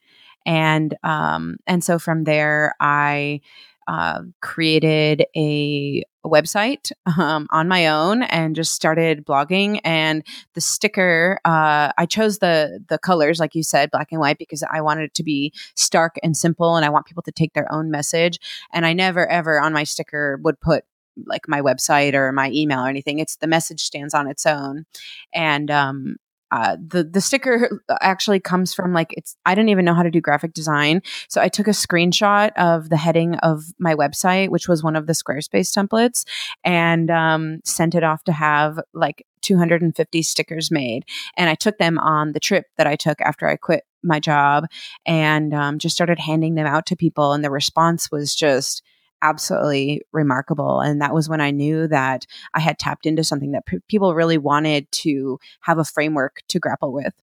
[0.47, 3.41] And, um, and so from there, I,
[3.87, 9.79] uh, created a, a website um, on my own and just started blogging.
[9.83, 10.23] And
[10.55, 14.63] the sticker, uh, I chose the the colors, like you said, black and white, because
[14.63, 17.71] I wanted it to be stark and simple, and I want people to take their
[17.71, 18.39] own message.
[18.73, 20.83] And I never ever on my sticker would put
[21.25, 23.19] like my website or my email or anything.
[23.19, 24.85] It's the message stands on its own,
[25.33, 26.17] and um,
[26.51, 30.11] uh, the the sticker actually comes from like it's I didn't even know how to
[30.11, 34.67] do graphic design, so I took a screenshot of the heading of my website, which
[34.67, 36.23] was one of the Squarespace templates,
[36.63, 41.05] and um, sent it off to have like 250 stickers made.
[41.35, 44.65] And I took them on the trip that I took after I quit my job,
[45.05, 48.83] and um, just started handing them out to people, and the response was just
[49.29, 50.79] absolutely remarkable.
[50.79, 54.13] And that was when I knew that I had tapped into something that p- people
[54.13, 57.13] really wanted to have a framework to grapple with.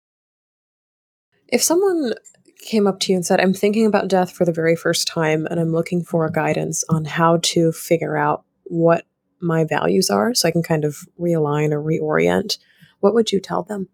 [1.47, 2.13] If someone
[2.59, 5.45] came up to you and said, I'm thinking about death for the very first time
[5.49, 9.05] and I'm looking for guidance on how to figure out what
[9.39, 12.57] my values are so I can kind of realign or reorient,
[13.01, 13.89] what would you tell them?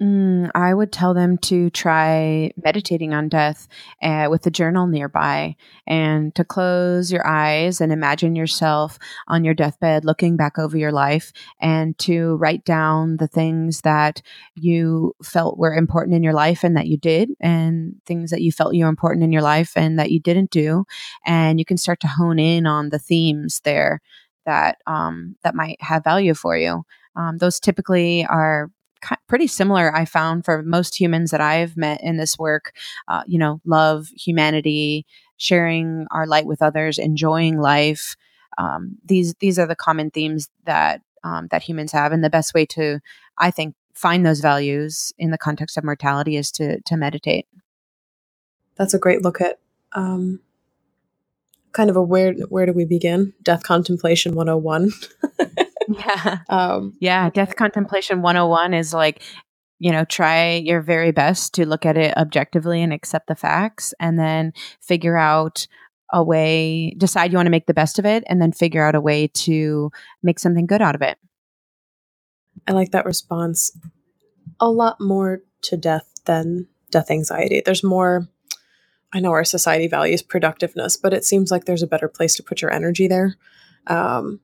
[0.00, 3.66] Mm, I would tell them to try meditating on death
[4.00, 5.56] uh, with a journal nearby
[5.88, 10.92] and to close your eyes and imagine yourself on your deathbed looking back over your
[10.92, 14.22] life and to write down the things that
[14.54, 18.52] you felt were important in your life and that you did and things that you
[18.52, 20.84] felt you were important in your life and that you didn't do.
[21.26, 24.00] And you can start to hone in on the themes there
[24.46, 26.84] that um, that might have value for you.
[27.16, 28.70] Um, those typically are
[29.28, 32.72] pretty similar i found for most humans that i've met in this work
[33.08, 35.06] uh, you know love humanity
[35.38, 38.16] sharing our light with others, enjoying life.
[38.58, 42.52] Um, these these are the common themes that um, that humans have, and the best
[42.52, 43.00] way to,
[43.38, 47.46] I think, find those values in the context of mortality is to to meditate.
[48.76, 49.58] That's a great look at
[49.92, 50.40] um,
[51.72, 53.32] kind of a where where do we begin?
[53.42, 54.92] Death contemplation 101.
[55.98, 56.38] yeah.
[56.48, 59.22] Um, yeah, death contemplation 101 is like
[59.78, 63.94] you know, try your very best to look at it objectively and accept the facts
[64.00, 65.66] and then figure out
[66.12, 68.94] a way, decide you want to make the best of it and then figure out
[68.94, 69.90] a way to
[70.22, 71.18] make something good out of it.
[72.66, 73.70] I like that response
[74.58, 77.62] a lot more to death than death anxiety.
[77.64, 78.28] There's more
[79.12, 82.42] I know our society values productiveness, but it seems like there's a better place to
[82.42, 83.36] put your energy there,
[83.86, 84.40] um,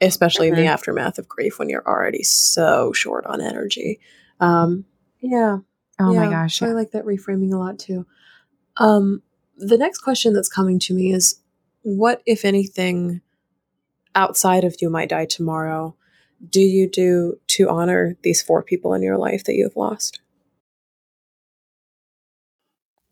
[0.00, 0.58] especially mm-hmm.
[0.58, 4.00] in the aftermath of grief when you're already so short on energy.
[4.40, 4.84] Um,
[5.20, 5.58] yeah.
[6.00, 6.24] Oh yeah.
[6.24, 6.58] my gosh.
[6.58, 8.06] So I like that reframing a lot too.
[8.76, 9.22] Um,
[9.56, 11.40] the next question that's coming to me is
[11.82, 13.20] what, if anything,
[14.14, 15.96] outside of you might die tomorrow,
[16.50, 20.20] do you do to honor these four people in your life that you have lost?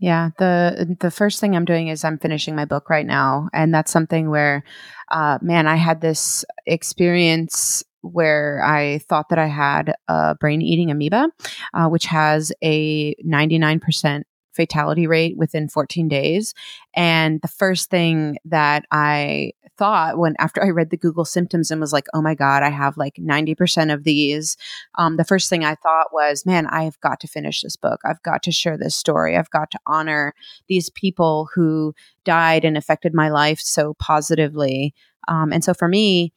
[0.02, 3.72] Yeah, the the first thing I'm doing is I'm finishing my book right now, and
[3.72, 4.64] that's something where,
[5.12, 10.90] uh, man, I had this experience where I thought that I had a brain eating
[10.90, 11.28] amoeba,
[11.72, 16.54] uh, which has a 99% fatality rate within 14 days.
[16.94, 21.80] And the first thing that I thought when after I read the Google symptoms and
[21.80, 24.56] was like, oh my God, I have like 90% of these.
[24.96, 28.00] Um, the first thing I thought was, man, I've got to finish this book.
[28.04, 29.36] I've got to share this story.
[29.36, 30.34] I've got to honor
[30.68, 31.94] these people who
[32.24, 34.94] died and affected my life so positively.
[35.28, 36.32] Um, and so for me,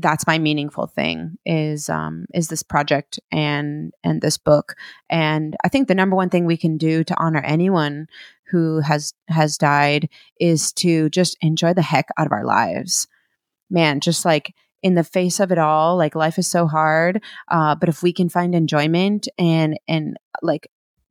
[0.00, 4.74] that's my meaningful thing is um, is this project and and this book.
[5.08, 8.08] And i think the number one thing we can do to honor anyone
[8.50, 13.06] who has has died is to just enjoy the heck out of our lives.
[13.70, 17.74] Man just like in the face of it all like life is so hard uh,
[17.74, 20.70] but if we can find enjoyment and and like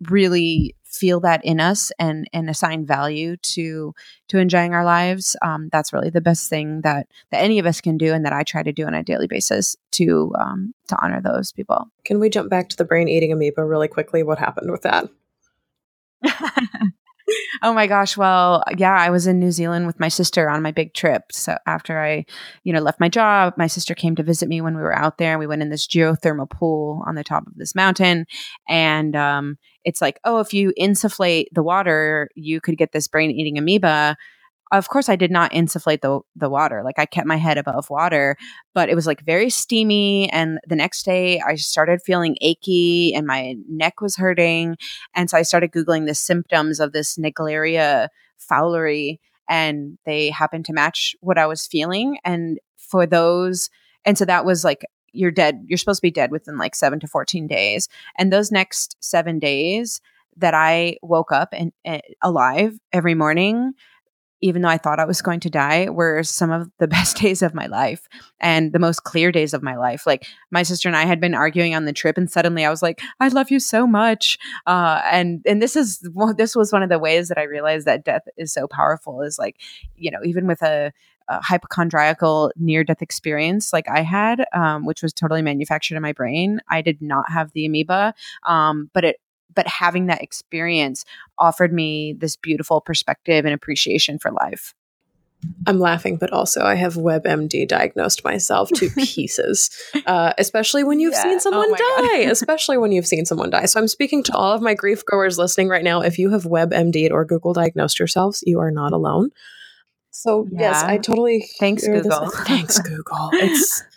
[0.09, 3.93] really feel that in us and and assign value to
[4.27, 7.79] to enjoying our lives um, that's really the best thing that that any of us
[7.79, 10.97] can do and that i try to do on a daily basis to um, to
[11.01, 11.89] honor those people.
[12.05, 14.23] Can we jump back to the brain eating amoeba really quickly?
[14.23, 15.09] What happened with that
[17.61, 18.17] oh my gosh.
[18.17, 21.23] Well, yeah, I was in New Zealand with my sister on my big trip.
[21.31, 22.25] So after I,
[22.63, 25.17] you know, left my job, my sister came to visit me when we were out
[25.17, 25.37] there.
[25.37, 28.25] We went in this geothermal pool on the top of this mountain.
[28.67, 33.31] And um, it's like, oh, if you insufflate the water, you could get this brain
[33.31, 34.17] eating amoeba
[34.71, 36.83] of course I did not insufflate the the water.
[36.83, 38.37] Like I kept my head above water,
[38.73, 43.25] but it was like very steamy and the next day I started feeling achy and
[43.25, 44.77] my neck was hurting
[45.15, 48.09] and so I started googling the symptoms of this Naegleria
[48.39, 53.69] fowleri and they happened to match what I was feeling and for those
[54.05, 55.65] and so that was like you're dead.
[55.67, 57.89] You're supposed to be dead within like 7 to 14 days.
[58.17, 60.01] And those next 7 days
[60.37, 63.73] that I woke up and, and alive every morning
[64.41, 67.41] even though I thought I was going to die, were some of the best days
[67.41, 68.07] of my life
[68.39, 70.05] and the most clear days of my life.
[70.05, 72.81] Like my sister and I had been arguing on the trip, and suddenly I was
[72.81, 76.89] like, "I love you so much." Uh, and and this is this was one of
[76.89, 79.21] the ways that I realized that death is so powerful.
[79.21, 79.57] Is like,
[79.95, 80.91] you know, even with a
[81.31, 86.59] hypochondriacal near death experience like I had, um, which was totally manufactured in my brain.
[86.69, 88.15] I did not have the amoeba,
[88.47, 89.17] um, but it
[89.59, 91.03] but having that experience
[91.37, 94.73] offered me this beautiful perspective and appreciation for life.
[95.67, 99.69] I'm laughing, but also I have WebMD diagnosed myself to pieces,
[100.05, 101.23] uh, especially when you've yeah.
[101.23, 103.65] seen oh someone oh die, especially when you've seen someone die.
[103.65, 105.99] So I'm speaking to all of my grief growers listening right now.
[105.99, 109.31] If you have WebMD or Google diagnosed yourselves, you are not alone.
[110.11, 110.71] So yeah.
[110.71, 112.27] yes, I totally thanks Google.
[112.27, 112.39] This.
[112.45, 113.29] Thanks Google.
[113.33, 113.83] It's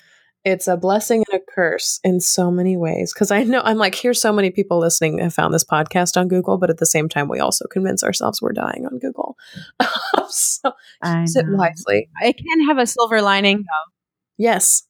[0.45, 3.13] it's a blessing and a curse in so many ways.
[3.13, 6.29] Because I know I'm like, here's so many people listening have found this podcast on
[6.29, 9.37] Google, but at the same time, we also convince ourselves we're dying on Google.
[10.29, 10.73] so
[11.05, 12.09] use it wisely.
[12.23, 13.93] It can have a silver lining, though.
[14.37, 14.83] Yes.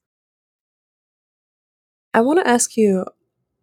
[2.15, 3.05] I want to ask you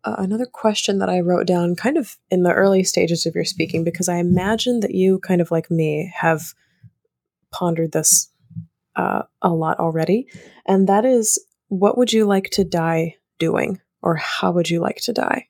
[0.04, 3.46] uh, another question that I wrote down kind of in the early stages of your
[3.46, 6.54] speaking, because I imagine that you, kind of like me, have
[7.52, 8.30] pondered this
[8.96, 10.28] uh, a lot already.
[10.68, 13.80] And that is what would you like to die doing?
[14.01, 15.47] Or how would you like to die?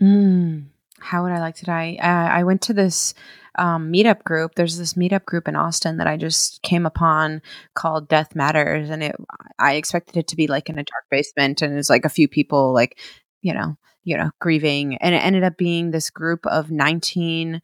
[0.00, 0.66] Mm,
[1.00, 1.98] how would I like to die?
[2.00, 3.14] Uh, I went to this
[3.56, 4.54] um, meetup group.
[4.54, 7.42] There's this meetup group in Austin that I just came upon
[7.74, 9.16] called Death Matters, and it
[9.58, 12.28] I expected it to be like in a dark basement, and it's like a few
[12.28, 12.98] people like
[13.42, 17.60] you know you know grieving, and it ended up being this group of 19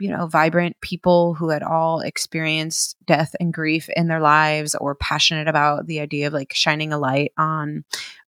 [0.00, 4.94] you know, vibrant people who had all experienced death and grief in their lives or
[4.94, 7.84] passionate about the idea of like shining a light on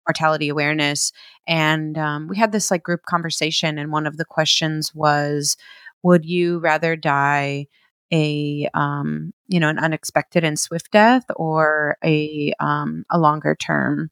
[0.07, 1.12] mortality awareness.
[1.47, 5.57] And um, we had this like group conversation, and one of the questions was,
[6.03, 7.66] would you rather die
[8.12, 14.11] a um, you know an unexpected and swift death or a um, a longer term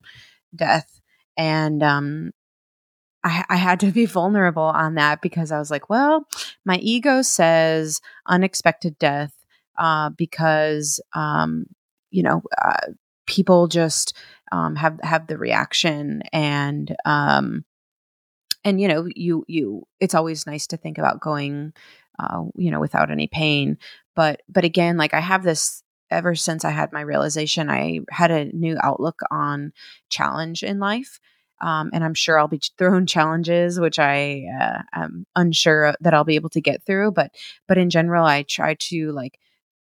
[0.55, 1.01] death?
[1.37, 2.33] And um,
[3.23, 6.27] I, I, had to be vulnerable on that because I was like, well,
[6.65, 9.35] my ego says unexpected death
[9.79, 11.67] uh, because um,
[12.11, 12.93] you know uh,
[13.27, 14.17] people just
[14.53, 17.65] um, have have the reaction and um,
[18.65, 21.73] and you know you you it's always nice to think about going
[22.19, 23.79] uh, you know without any pain.
[24.15, 28.31] But but again like I have this ever since I had my realization I had
[28.31, 29.73] a new outlook on
[30.09, 31.21] challenge in life
[31.61, 36.25] um, and I'm sure I'll be thrown challenges, which I uh, am unsure that I'll
[36.25, 37.13] be able to get through.
[37.13, 37.33] But
[37.69, 39.39] but in general, I try to like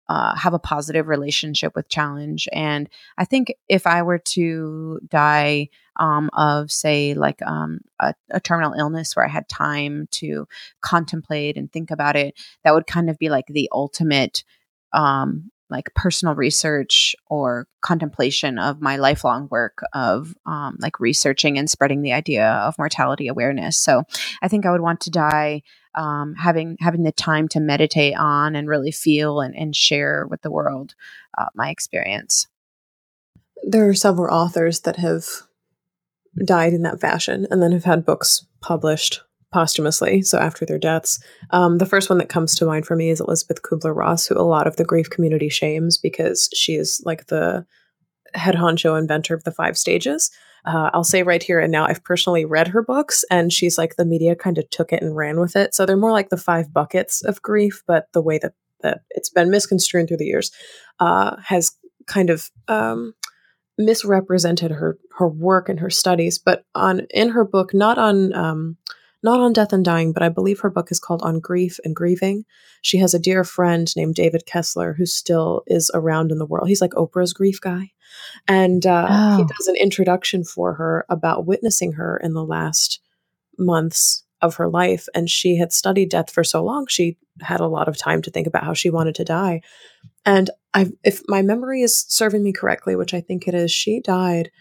[0.09, 2.47] uh, have a positive relationship with challenge.
[2.51, 8.39] And I think if I were to die um, of, say, like um, a, a,
[8.39, 10.47] terminal illness where I had time to
[10.81, 14.43] contemplate and think about it, that would kind of be like the ultimate
[14.91, 21.69] um, like personal research or contemplation of my lifelong work of um, like researching and
[21.69, 23.77] spreading the idea of mortality awareness.
[23.77, 24.03] So
[24.41, 25.63] I think I would want to die
[25.95, 30.41] um, having having the time to meditate on and really feel and, and share with
[30.41, 30.95] the world
[31.37, 32.47] uh, my experience.
[33.63, 35.25] There are several authors that have
[36.45, 39.21] died in that fashion and then have had books published
[39.53, 41.23] posthumously, so after their deaths.
[41.51, 44.41] Um, the first one that comes to mind for me is Elisabeth Kübler-Ross, who a
[44.41, 47.65] lot of the grief community shames because she is like the
[48.33, 50.31] head honcho inventor of the five stages.
[50.65, 53.95] Uh, I'll say right here and now, I've personally read her books, and she's like
[53.95, 55.75] the media kind of took it and ran with it.
[55.75, 59.29] So they're more like the five buckets of grief, but the way that that it's
[59.29, 60.51] been misconstrued through the years
[60.99, 61.71] uh, has
[62.05, 63.13] kind of um,
[63.77, 66.39] misrepresented her her work and her studies.
[66.39, 68.77] But on in her book, not on um,
[69.23, 71.95] not on death and dying, but I believe her book is called On Grief and
[71.95, 72.45] Grieving.
[72.81, 76.67] She has a dear friend named David Kessler who still is around in the world.
[76.67, 77.91] He's like Oprah's grief guy.
[78.47, 79.37] And uh, oh.
[79.37, 82.99] he does an introduction for her about witnessing her in the last
[83.57, 85.07] months of her life.
[85.15, 88.31] And she had studied death for so long, she had a lot of time to
[88.31, 89.61] think about how she wanted to die.
[90.25, 94.01] And I, if my memory is serving me correctly, which I think it is, she
[94.01, 94.51] died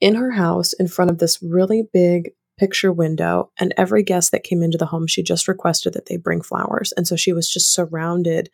[0.00, 4.44] in her house in front of this really big picture window, and every guest that
[4.44, 6.92] came into the home, she just requested that they bring flowers.
[6.92, 8.50] And so she was just surrounded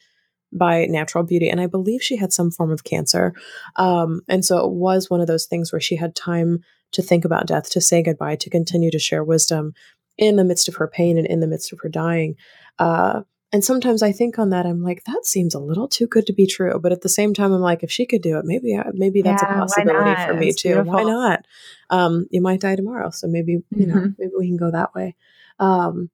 [0.52, 1.48] by natural beauty.
[1.48, 3.32] And I believe she had some form of cancer.
[3.76, 6.60] Um, and so it was one of those things where she had time
[6.92, 9.72] to think about death, to say goodbye, to continue to share wisdom
[10.18, 12.34] in the midst of her pain and in the midst of her dying.
[12.78, 13.22] Uh,
[13.52, 16.32] and sometimes I think on that, I'm like, that seems a little too good to
[16.32, 16.78] be true.
[16.80, 19.42] But at the same time, I'm like, if she could do it, maybe maybe that's
[19.42, 20.70] yeah, a possibility for me it's too.
[20.70, 20.92] Beautiful.
[20.94, 21.46] Why not?
[21.90, 24.12] Um, you might die tomorrow, so maybe you know, mm-hmm.
[24.18, 25.16] maybe we can go that way.
[25.58, 26.10] Um,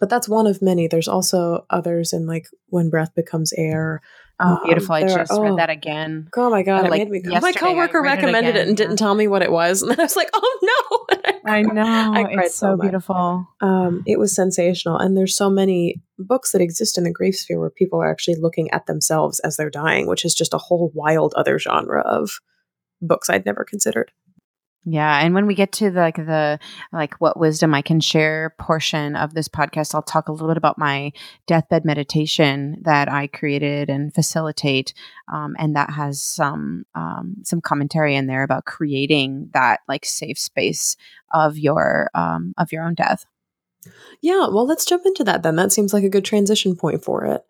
[0.00, 0.88] but that's one of many.
[0.88, 4.00] There's also others in like when breath becomes air.
[4.38, 4.94] Oh, beautiful!
[4.94, 6.28] Um, I just are, read oh, that again.
[6.36, 6.84] Oh my god!
[6.84, 7.38] it like made me.
[7.40, 10.02] My coworker recommended it, it, and didn't tell me what it was, and then I
[10.02, 12.12] was like, "Oh no!" I, know.
[12.14, 13.48] I it's so, so beautiful.
[13.62, 17.58] Um, it was sensational, and there's so many books that exist in the grief sphere
[17.58, 20.90] where people are actually looking at themselves as they're dying, which is just a whole
[20.94, 22.40] wild other genre of
[23.00, 24.12] books I'd never considered.
[24.88, 26.60] Yeah, and when we get to the, like the
[26.92, 30.56] like what wisdom I can share portion of this podcast, I'll talk a little bit
[30.56, 31.10] about my
[31.48, 34.94] deathbed meditation that I created and facilitate,
[35.26, 40.38] um, and that has some um, some commentary in there about creating that like safe
[40.38, 40.96] space
[41.32, 43.26] of your um, of your own death.
[44.20, 45.56] Yeah, well, let's jump into that then.
[45.56, 47.44] That seems like a good transition point for it.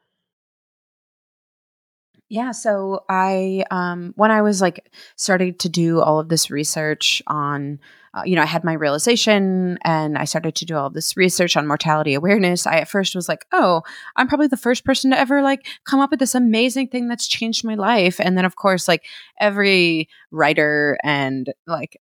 [2.28, 7.22] Yeah, so I um when I was like starting to do all of this research
[7.26, 7.78] on
[8.14, 11.54] uh, you know, I had my realization and I started to do all this research
[11.54, 12.66] on mortality awareness.
[12.66, 13.82] I at first was like, "Oh,
[14.16, 17.28] I'm probably the first person to ever like come up with this amazing thing that's
[17.28, 19.04] changed my life." And then of course, like
[19.38, 22.00] every writer and like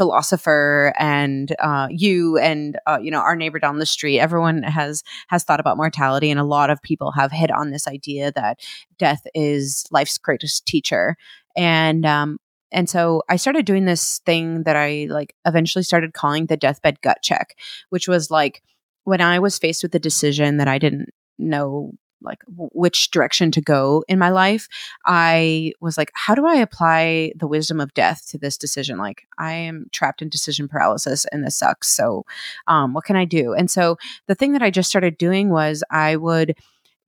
[0.00, 5.02] philosopher and uh, you and uh, you know our neighbor down the street everyone has
[5.28, 8.58] has thought about mortality and a lot of people have hit on this idea that
[8.96, 11.16] death is life's greatest teacher.
[11.54, 12.38] And um,
[12.72, 17.02] and so I started doing this thing that I like eventually started calling the deathbed
[17.02, 17.56] gut check,
[17.90, 18.62] which was like
[19.04, 21.92] when I was faced with a decision that I didn't know
[22.22, 24.68] like which direction to go in my life
[25.06, 29.26] i was like how do i apply the wisdom of death to this decision like
[29.38, 32.24] i am trapped in decision paralysis and this sucks so
[32.66, 33.96] um, what can i do and so
[34.26, 36.54] the thing that i just started doing was i would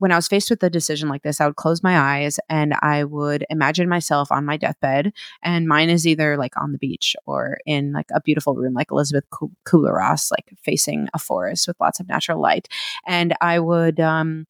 [0.02, 2.74] when I was faced with a decision like this, I would close my eyes and
[2.82, 5.12] I would imagine myself on my deathbed.
[5.44, 8.90] And mine is either like on the beach or in like a beautiful room, like
[8.90, 9.22] Elisabeth
[9.64, 12.66] Kübler-Ross, like facing a forest with lots of natural light.
[13.06, 14.48] And I would, um,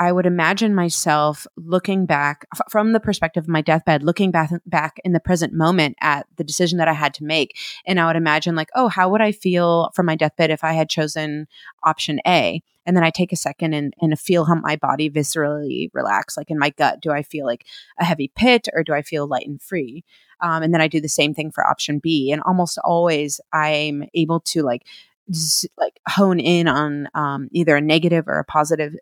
[0.00, 4.50] I would imagine myself looking back f- from the perspective of my deathbed, looking back
[4.64, 8.06] back in the present moment at the decision that I had to make, and I
[8.06, 11.46] would imagine like, oh, how would I feel from my deathbed if I had chosen
[11.84, 12.62] option A?
[12.86, 16.50] And then I take a second and, and feel how my body viscerally relax, like
[16.50, 17.00] in my gut.
[17.02, 17.66] Do I feel like
[18.00, 20.02] a heavy pit or do I feel light and free?
[20.40, 22.32] Um, and then I do the same thing for option B.
[22.32, 24.82] And almost always I'm able to like
[25.78, 28.96] like hone in on um, either a negative or a positive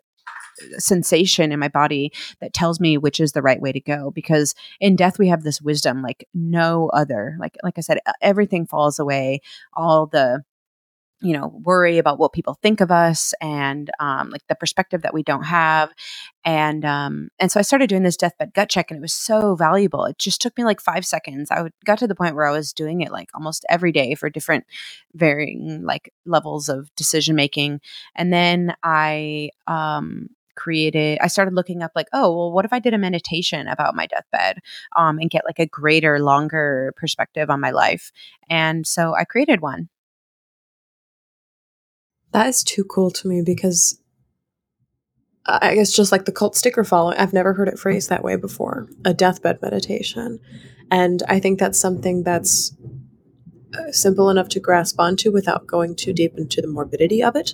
[0.77, 4.55] sensation in my body that tells me which is the right way to go because
[4.79, 8.99] in death we have this wisdom like no other like like i said everything falls
[8.99, 9.41] away.
[9.73, 10.43] All the
[11.21, 15.13] you know worry about what people think of us and um, like the perspective that
[15.13, 15.91] we don't have.
[16.45, 19.55] And um, and so i started doing this deathbed gut check and it was so
[19.55, 20.05] valuable.
[20.05, 21.51] It just took me like five seconds.
[21.51, 24.15] I would, got to the point where i was doing it like almost every day
[24.15, 24.65] for different
[25.13, 27.81] varying like levels of decision making.
[28.15, 30.29] And then i um,
[30.59, 33.95] created i started looking up like oh well what if i did a meditation about
[33.95, 34.59] my deathbed
[34.97, 38.11] um, and get like a greater longer perspective on my life?
[38.49, 39.89] And so i created one.
[42.31, 43.99] That is too cool to me because
[45.45, 48.35] i guess just like the cult sticker following i've never heard it phrased that way
[48.35, 50.39] before a deathbed meditation.
[50.91, 52.75] And i think that's something that's
[53.77, 57.53] uh, simple enough to grasp onto without going too deep into the morbidity of it.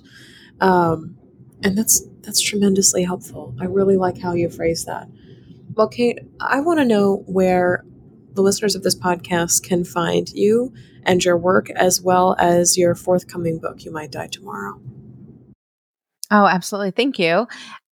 [0.62, 1.18] Um,
[1.62, 3.56] and that's that's tremendously helpful.
[3.60, 5.08] I really like how you phrase that.
[5.76, 7.86] Well, Kate, I want to know where
[8.34, 10.74] the listeners of this podcast can find you
[11.04, 14.82] and your work, as well as your forthcoming book, You Might Die Tomorrow.
[16.32, 16.92] Oh, absolutely.
[16.92, 17.48] Thank you.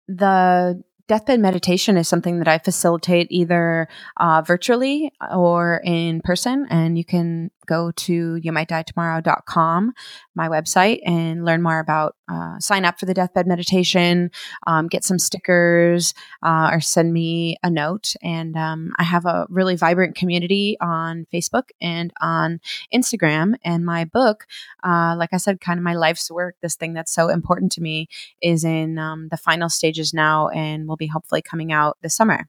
[0.07, 6.67] The deathbed meditation is something that I facilitate either uh, virtually or in person.
[6.69, 9.93] And you can go to youmightdietomorrow.com,
[10.35, 14.31] my website, and learn more about uh, sign up for the deathbed meditation,
[14.67, 16.13] um, get some stickers,
[16.43, 18.15] uh, or send me a note.
[18.23, 22.59] And um, I have a really vibrant community on Facebook and on
[22.93, 23.53] Instagram.
[23.63, 24.45] And my book,
[24.83, 27.81] uh, like I said, kind of my life's work, this thing that's so important to
[27.81, 28.07] me,
[28.41, 32.47] is in um, the final stages now and will be hopefully coming out this summer.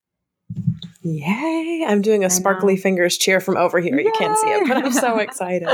[1.02, 1.84] Yay!
[1.86, 3.98] I'm doing a sparkly fingers cheer from over here.
[3.98, 4.04] Yay!
[4.04, 5.68] You can't see it, but I'm so excited.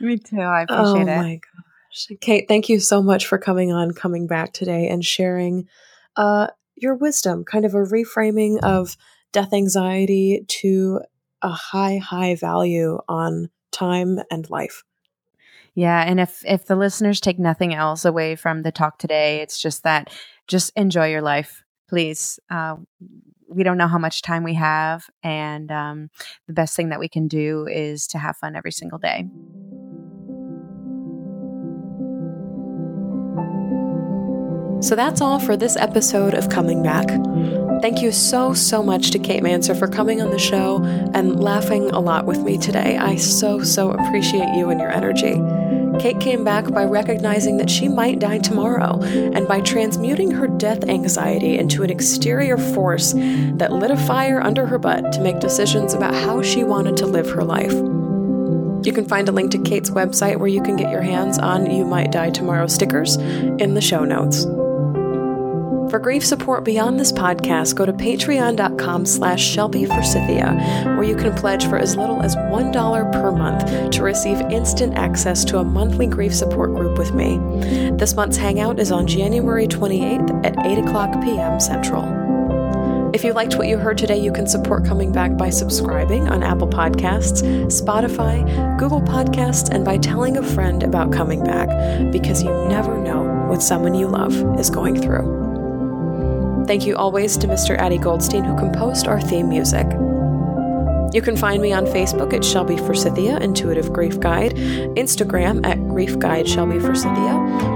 [0.00, 0.40] Me too.
[0.40, 1.16] I appreciate oh, it.
[1.16, 2.18] Oh my gosh.
[2.20, 5.66] Kate, thank you so much for coming on, coming back today and sharing
[6.16, 8.96] uh, your wisdom, kind of a reframing of
[9.32, 11.00] death anxiety to
[11.42, 14.84] a high, high value on time and life.
[15.74, 19.60] Yeah, and if if the listeners take nothing else away from the talk today, it's
[19.60, 20.10] just that
[20.48, 22.40] just enjoy your life, please.
[22.48, 22.76] Uh,
[23.48, 25.08] we don't know how much time we have.
[25.22, 26.10] And um,
[26.46, 29.26] the best thing that we can do is to have fun every single day.
[34.82, 37.08] So that's all for this episode of Coming Back.
[37.80, 40.82] Thank you so, so much to Kate Manser for coming on the show
[41.14, 42.96] and laughing a lot with me today.
[42.96, 45.34] I so, so appreciate you and your energy.
[45.98, 50.84] Kate came back by recognizing that she might die tomorrow and by transmuting her death
[50.88, 55.94] anxiety into an exterior force that lit a fire under her butt to make decisions
[55.94, 57.72] about how she wanted to live her life.
[58.84, 61.70] You can find a link to Kate's website where you can get your hands on
[61.70, 64.46] You Might Die Tomorrow stickers in the show notes.
[65.90, 71.64] For grief support beyond this podcast, go to patreon.com slash Shelby where you can pledge
[71.66, 76.34] for as little as $1 per month to receive instant access to a monthly grief
[76.34, 77.38] support group with me.
[77.92, 81.60] This month's hangout is on January 28th at 8 o'clock p.m.
[81.60, 82.26] Central.
[83.14, 86.42] If you liked what you heard today, you can support Coming Back by subscribing on
[86.42, 91.68] Apple Podcasts, Spotify, Google Podcasts, and by telling a friend about Coming Back
[92.10, 95.45] because you never know what someone you love is going through.
[96.66, 97.76] Thank you always to Mr.
[97.78, 99.86] Addy Goldstein, who composed our theme music.
[101.12, 104.54] You can find me on Facebook at Shelby Forsythia, Intuitive Grief Guide,
[104.96, 107.34] Instagram at Grief Guide Shelby Forsythia,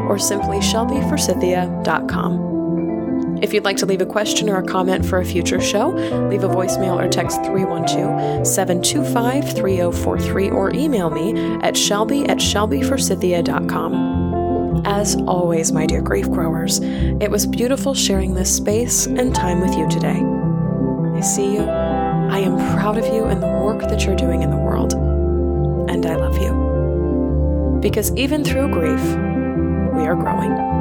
[0.09, 2.51] or simply shelbyforsythia.com.
[3.43, 5.88] If you'd like to leave a question or a comment for a future show,
[6.28, 11.32] leave a voicemail or text 312 725 3043 or email me
[11.62, 14.30] at shelby at shelbyforsythia.com.
[14.85, 19.75] As always, my dear grief growers, it was beautiful sharing this space and time with
[19.77, 20.23] you today.
[21.16, 24.51] I see you, I am proud of you and the work that you're doing in
[24.51, 27.79] the world, and I love you.
[27.81, 29.03] Because even through grief,
[29.95, 30.80] we are growing.